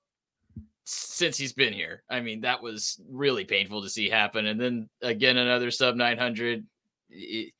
[0.85, 2.01] since he's been here.
[2.09, 4.47] I mean, that was really painful to see happen.
[4.47, 6.65] And then again, another sub 900.
[7.11, 7.53] It,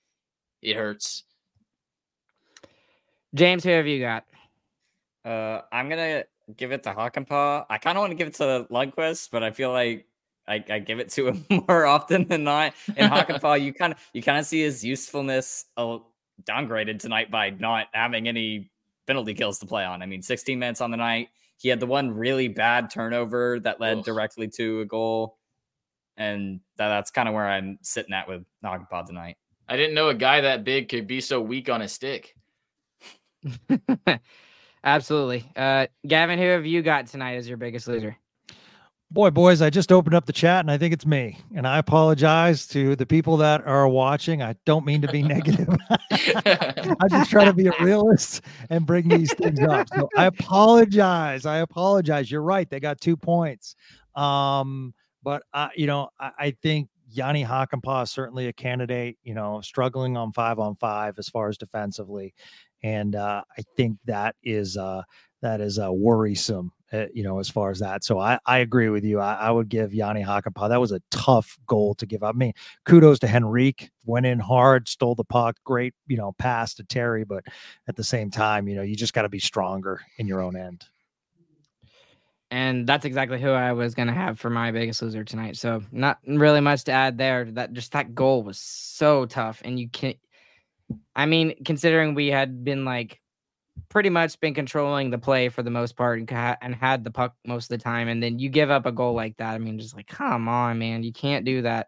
[0.63, 1.23] it hurts.
[3.35, 4.25] James, who have you got?
[5.23, 6.23] Uh, I'm gonna
[6.55, 7.65] give it to Hakanpää.
[7.69, 10.07] I kind of want to give it to Lundkvist, but I feel like
[10.47, 12.73] I, I give it to him more often than not.
[12.95, 15.97] And Hakanpää, you kind of you kind of see his usefulness uh,
[16.43, 18.69] downgraded tonight by not having any
[19.05, 20.01] penalty kills to play on.
[20.01, 21.29] I mean, 16 minutes on the night.
[21.57, 24.05] He had the one really bad turnover that led Ugh.
[24.05, 25.37] directly to a goal,
[26.15, 29.37] and that, that's kind of where I'm sitting at with Hakanpää tonight.
[29.67, 32.35] I didn't know a guy that big could be so weak on a stick.
[34.83, 35.49] Absolutely.
[35.55, 38.17] Uh, Gavin, who have you got tonight as your biggest loser?
[39.09, 41.39] Boy, boys, I just opened up the chat and I think it's me.
[41.55, 44.41] And I apologize to the people that are watching.
[44.41, 45.69] I don't mean to be negative.
[46.11, 49.87] I just try to be a realist and bring these things up.
[49.95, 51.45] So I apologize.
[51.45, 52.29] I apologize.
[52.29, 52.69] You're right.
[52.69, 53.77] They got two points.
[54.13, 54.93] Um,
[55.23, 59.61] but I, you know, I, I think Jani Hakanpää is certainly a candidate, you know,
[59.61, 62.33] struggling on five on five as far as defensively.
[62.83, 65.03] And uh, I think that is uh
[65.41, 68.03] that is uh worrisome uh, you know, as far as that.
[68.03, 69.19] So I, I agree with you.
[69.19, 70.69] I, I would give Jani Hakanpää.
[70.69, 72.35] That was a tough goal to give up.
[72.35, 72.53] I mean,
[72.85, 73.89] kudos to Henrique.
[74.05, 75.57] Went in hard, stole the puck.
[75.65, 77.25] Great, you know, pass to Terry.
[77.25, 77.43] But
[77.87, 80.55] at the same time, you know, you just got to be stronger in your own
[80.55, 80.85] end.
[82.49, 85.57] And that's exactly who I was gonna have for my biggest loser tonight.
[85.57, 87.43] So not really much to add there.
[87.43, 90.17] That just that goal was so tough, and you can't.
[91.13, 93.19] I mean, considering we had been like
[93.89, 97.35] pretty much been controlling the play for the most part and, and had the puck
[97.45, 99.53] most of the time, and then you give up a goal like that.
[99.53, 101.87] I mean, just like come on, man, you can't do that.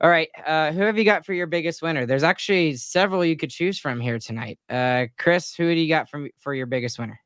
[0.00, 2.04] All right, uh, who have you got for your biggest winner?
[2.04, 4.58] There's actually several you could choose from here tonight.
[4.68, 7.18] Uh, Chris, who do you got from for your biggest winner?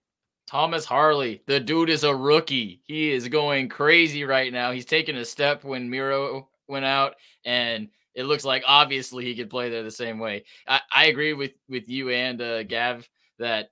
[0.46, 2.80] Thomas Harley, the dude is a rookie.
[2.84, 4.72] He is going crazy right now.
[4.72, 7.14] He's taking a step when Miro went out,
[7.44, 10.44] and it looks like obviously he could play there the same way.
[10.66, 13.08] I, I agree with with you and uh, Gav
[13.40, 13.70] that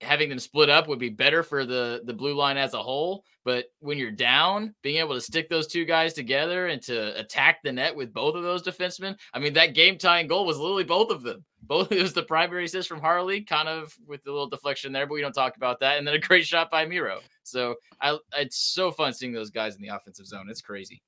[0.00, 3.24] having them split up would be better for the the blue line as a whole.
[3.44, 7.62] But when you're down, being able to stick those two guys together and to attack
[7.62, 10.84] the net with both of those defensemen, I mean that game tying goal was literally
[10.84, 11.44] both of them.
[11.62, 15.06] Both it was the primary assist from Harley, kind of with a little deflection there,
[15.06, 15.98] but we don't talk about that.
[15.98, 17.20] And then a great shot by Miro.
[17.44, 20.48] So I it's so fun seeing those guys in the offensive zone.
[20.50, 21.00] It's crazy.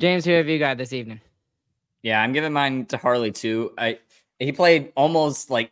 [0.00, 1.20] James, who have you got this evening?
[2.02, 3.72] Yeah, I'm giving mine to Harley too.
[3.78, 3.98] I
[4.40, 5.70] he played almost like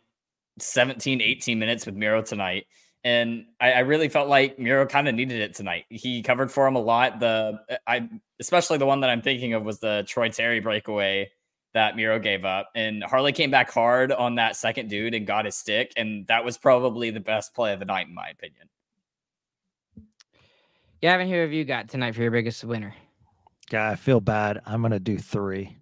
[0.61, 2.65] 17, 18 minutes with Miro tonight.
[3.03, 5.85] And I, I really felt like Miro kind of needed it tonight.
[5.89, 7.19] He covered for him a lot.
[7.19, 11.31] The I especially the one that I'm thinking of was the Troy Terry breakaway
[11.73, 12.69] that Miro gave up.
[12.75, 15.93] And Harley came back hard on that second dude and got his stick.
[15.95, 18.67] And that was probably the best play of the night, in my opinion.
[21.01, 22.93] Gavin, who have you got tonight for your biggest winner?
[23.69, 24.61] Guy, I feel bad.
[24.65, 25.77] I'm gonna do three.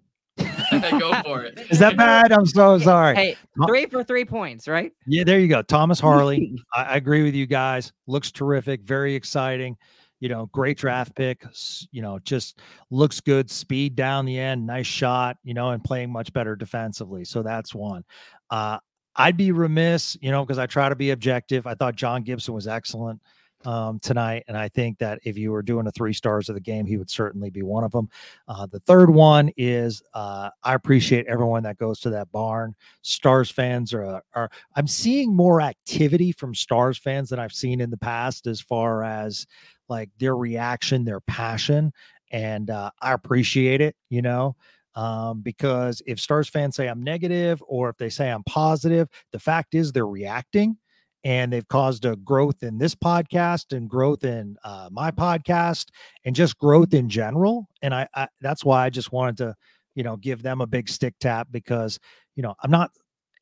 [0.98, 1.66] Go for it.
[1.70, 2.32] Is that bad?
[2.32, 3.14] I'm so sorry.
[3.14, 4.92] Hey, three for three points, right?
[5.06, 5.62] Yeah, there you go.
[5.62, 6.56] Thomas Harley.
[6.74, 7.92] I, I agree with you guys.
[8.06, 8.82] Looks terrific.
[8.82, 9.76] Very exciting.
[10.20, 11.44] You know, great draft pick.
[11.90, 12.60] You know, just
[12.90, 13.50] looks good.
[13.50, 14.66] Speed down the end.
[14.66, 15.36] Nice shot.
[15.44, 17.24] You know, and playing much better defensively.
[17.24, 18.04] So that's one.
[18.50, 18.78] Uh,
[19.16, 21.66] I'd be remiss, you know, because I try to be objective.
[21.66, 23.20] I thought John Gibson was excellent
[23.64, 26.60] um, tonight, and I think that if you were doing a three stars of the
[26.60, 28.08] game, he would certainly be one of them.
[28.46, 32.74] Uh, the third one is uh, I appreciate everyone that goes to that barn.
[33.02, 37.90] Stars fans are are I'm seeing more activity from Stars fans than I've seen in
[37.90, 39.46] the past as far as
[39.88, 41.92] like their reaction, their passion,
[42.30, 43.96] and uh, I appreciate it.
[44.08, 44.56] You know,
[44.94, 49.38] um, because if Stars fans say I'm negative or if they say I'm positive, the
[49.38, 50.76] fact is they're reacting.
[51.24, 55.86] And they've caused a growth in this podcast and growth in uh, my podcast
[56.24, 57.68] and just growth in general.
[57.82, 59.54] And I, I that's why I just wanted to
[59.98, 61.98] you know, give them a big stick tap because,
[62.36, 62.92] you know, I'm not,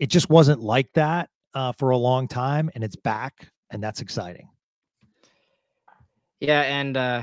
[0.01, 4.01] it just wasn't like that uh, for a long time and it's back and that's
[4.01, 4.49] exciting.
[6.41, 7.22] Yeah, and uh,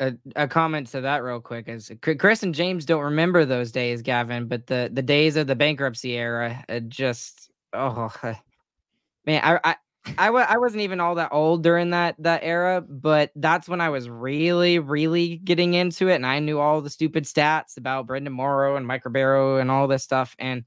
[0.00, 4.02] a, a comment to that real quick is Chris and James don't remember those days,
[4.02, 8.12] Gavin, but the the days of the bankruptcy era, just oh
[9.26, 9.76] man, I I
[10.18, 13.80] I w- I wasn't even all that old during that that era, but that's when
[13.80, 18.06] I was really, really getting into it, and I knew all the stupid stats about
[18.06, 20.34] Brendan Morrow and Mike Ribeiro and all this stuff.
[20.38, 20.64] And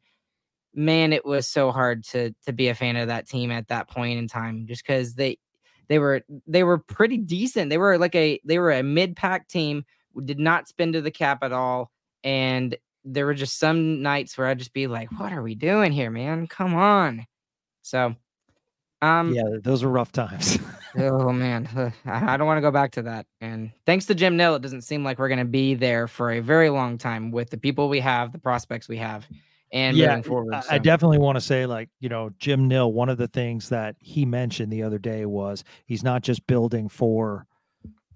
[0.74, 3.90] man, it was so hard to to be a fan of that team at that
[3.90, 5.38] point in time, just because they
[5.90, 7.70] they were they were pretty decent.
[7.70, 9.86] They were like a they were a mid pack team,
[10.26, 11.92] did not spend to the cap at all,
[12.24, 12.76] and
[13.06, 16.12] there were just some nights where I'd just be like, "What are we doing here,
[16.12, 16.48] man?
[16.48, 17.26] Come on!"
[17.84, 18.16] So
[19.06, 20.58] um, yeah, those were rough times.
[20.98, 23.28] oh man, I don't want to go back to that.
[23.40, 26.32] And thanks to Jim Nill, it doesn't seem like we're going to be there for
[26.32, 29.28] a very long time with the people we have, the prospects we have,
[29.72, 30.64] and yeah, moving forward.
[30.64, 30.70] So.
[30.72, 32.94] I definitely want to say, like you know, Jim Nill.
[32.94, 36.90] One of the things that he mentioned the other day was he's not just building
[36.90, 37.46] for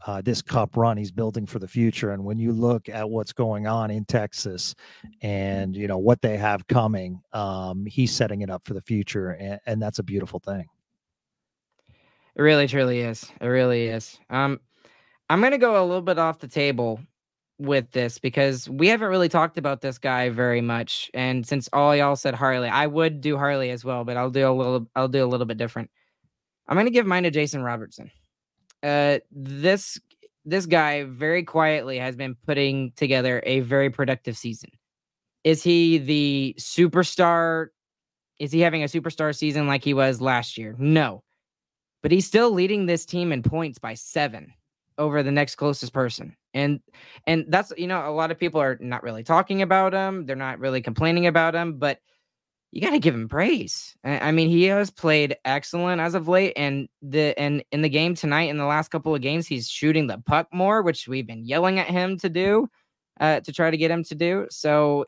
[0.05, 3.33] uh, this cup run he's building for the future and when you look at what's
[3.33, 4.73] going on in texas
[5.21, 9.31] and you know what they have coming um, he's setting it up for the future
[9.31, 10.65] and, and that's a beautiful thing
[12.35, 14.59] it really truly is it really is um,
[15.29, 16.99] i'm going to go a little bit off the table
[17.57, 21.95] with this because we haven't really talked about this guy very much and since all
[21.95, 25.09] y'all said harley i would do harley as well but i'll do a little i'll
[25.09, 25.89] do a little bit different
[26.67, 28.09] i'm going to give mine to jason robertson
[28.83, 29.99] uh, this
[30.45, 34.69] this guy very quietly has been putting together a very productive season.
[35.43, 37.67] Is he the superstar?
[38.39, 40.75] Is he having a superstar season like he was last year?
[40.77, 41.23] No.
[42.01, 44.53] But he's still leading this team in points by 7
[44.97, 46.35] over the next closest person.
[46.53, 46.79] And
[47.27, 50.25] and that's you know a lot of people are not really talking about him.
[50.25, 51.99] They're not really complaining about him, but
[52.71, 53.95] you got to give him praise.
[54.03, 58.13] I mean, he has played excellent as of late, and the and in the game
[58.13, 61.45] tonight, in the last couple of games, he's shooting the puck more, which we've been
[61.45, 62.67] yelling at him to do,
[63.19, 64.47] uh, to try to get him to do.
[64.51, 65.05] So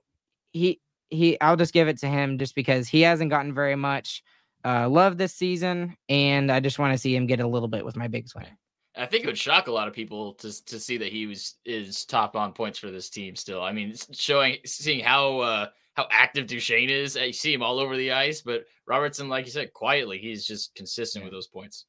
[0.53, 0.79] he
[1.09, 4.23] he, I'll just give it to him just because he hasn't gotten very much
[4.65, 7.85] uh, love this season, and I just want to see him get a little bit
[7.85, 8.47] with my big swing.
[8.95, 11.55] I think it would shock a lot of people to to see that he was
[11.65, 13.61] is top on points for this team still.
[13.61, 15.39] I mean, showing seeing how.
[15.39, 17.15] Uh, how active Duchene is.
[17.15, 20.73] You see him all over the ice, but Robertson, like you said, quietly, he's just
[20.75, 21.85] consistent with those points.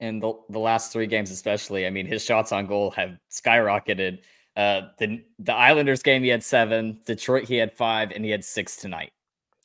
[0.00, 4.18] And the, the last three games, especially, I mean, his shots on goal have skyrocketed.
[4.56, 7.00] Uh, the the Islanders game, he had seven.
[7.06, 9.12] Detroit, he had five, and he had six tonight.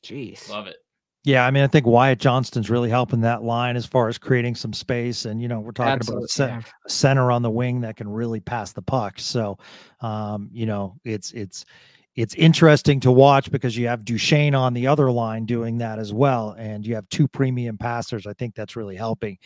[0.03, 0.77] Jeez, love it.
[1.23, 4.55] Yeah, I mean, I think Wyatt Johnston's really helping that line as far as creating
[4.55, 6.61] some space, and you know, we're talking Absolutely, about a, yeah.
[6.85, 9.19] a, center on the wing that can really pass the puck.
[9.19, 9.59] So,
[9.99, 11.65] um, you know, it's it's
[12.15, 16.11] it's interesting to watch because you have Duchene on the other line doing that as
[16.11, 18.27] well, and you have two premium passers.
[18.27, 19.37] I think that's really helping.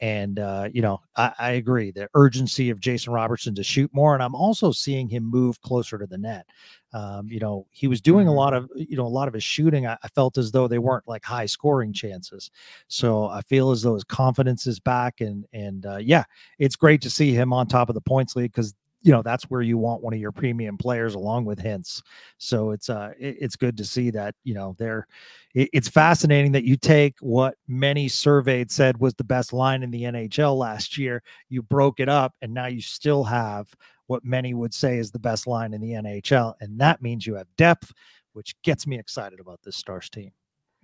[0.00, 4.14] And uh, you know, I, I, agree the urgency of Jason Robertson to shoot more,
[4.14, 6.46] and I'm also seeing him move closer to the net.
[6.92, 8.38] Um, you know, he was doing a mm-hmm.
[8.38, 9.86] lot of you know a lot of his shooting.
[9.86, 12.50] I, I felt as though they weren't like high scoring chances.
[12.86, 16.24] So I feel as though his confidence is back, and and uh, yeah,
[16.58, 19.44] it's great to see him on top of the points league because you know that's
[19.44, 22.02] where you want one of your premium players along with Hintz.
[22.38, 25.06] So it's uh it, it's good to see that you know they're
[25.54, 29.90] it, it's fascinating that you take what many surveyed said was the best line in
[29.90, 33.74] the NHL last year, you broke it up, and now you still have
[34.06, 37.34] what many would say is the best line in the NHL, and that means you
[37.34, 37.92] have depth,
[38.32, 40.32] which gets me excited about this Stars team.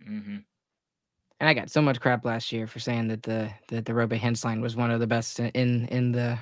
[0.09, 0.39] Mm-hmm.
[1.41, 4.19] And I got so much crap last year for saying that the that the Roope
[4.19, 6.39] Hintz line was one of the best in in the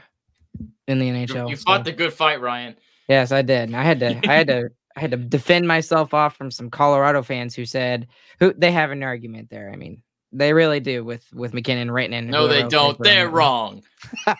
[0.88, 1.50] in the NHL.
[1.50, 2.76] You, fought the good fight, Ryan.
[3.08, 3.74] Yes, I did.
[3.74, 4.20] I had to.
[4.28, 4.68] I had to.
[4.96, 8.06] I had to defend myself off from some Colorado fans who said
[8.40, 9.70] who they have an argument there.
[9.70, 10.02] I mean,
[10.32, 12.28] they really do with with MacKinnon, written in.
[12.28, 12.98] No, they don't.
[12.98, 13.82] They're wrong.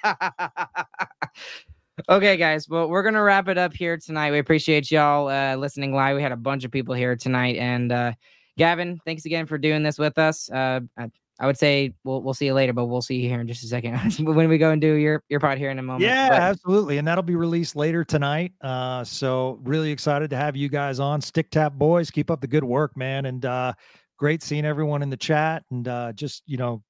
[2.09, 2.71] okay, guys.
[2.71, 4.31] Well, we're gonna wrap it up here tonight.
[4.31, 6.17] We appreciate y'all uh, listening live.
[6.17, 8.13] We had a bunch of people here tonight, and uh,
[8.57, 10.51] Gavin, thanks again for doing this with us.
[10.51, 11.11] Uh, I
[11.45, 13.67] would say we'll we'll see you later, but we'll see you here in just a
[13.67, 16.03] second when we go and do your your pod here in a moment.
[16.03, 18.53] Yeah, but, absolutely, and that'll be released later tonight.
[18.63, 21.21] Uh, so really excited to have you guys on.
[21.21, 23.75] Stick Tap Boys, keep up the good work, man, and uh,
[24.17, 26.83] great seeing everyone in the chat, and uh, just you know,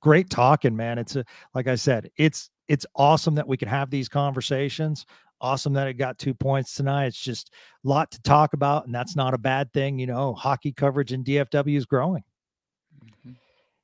[0.00, 0.98] great talking, man.
[0.98, 1.24] It's a,
[1.54, 5.06] like I said, it's it's awesome that we can have these conversations.
[5.40, 7.06] Awesome that it got two points tonight.
[7.06, 7.52] It's just
[7.84, 9.98] a lot to talk about, and that's not a bad thing.
[10.00, 12.22] You know, hockey coverage in DFW is growing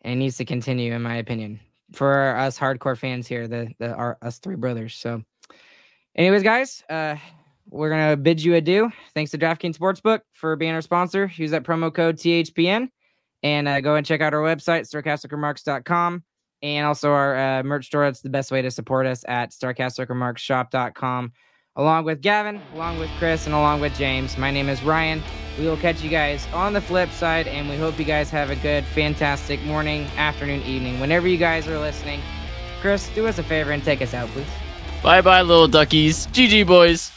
[0.02, 1.60] and needs to continue, in my opinion,
[1.92, 4.94] for us hardcore fans here, the the our us three brothers.
[4.94, 5.22] So,
[6.16, 7.16] anyways, guys, uh,
[7.70, 8.90] we're gonna bid you adieu.
[9.14, 11.30] Thanks to DraftKings Sportsbook for being our sponsor.
[11.36, 12.88] Use that promo code THPN
[13.42, 16.22] and uh, go and check out our website, starcasticremarks.com,
[16.62, 18.04] and also our uh, merch store.
[18.04, 21.32] That's the best way to support us at starcasticremarksshop.com.
[21.78, 24.36] Along with Gavin, along with Chris, and along with James.
[24.36, 25.22] My name is Ryan.
[25.56, 28.50] We will catch you guys on the flip side, and we hope you guys have
[28.50, 32.20] a good, fantastic morning, afternoon, evening, whenever you guys are listening.
[32.80, 34.46] Chris, do us a favor and take us out, please.
[35.04, 36.26] Bye bye, little duckies.
[36.28, 37.12] GG, boys.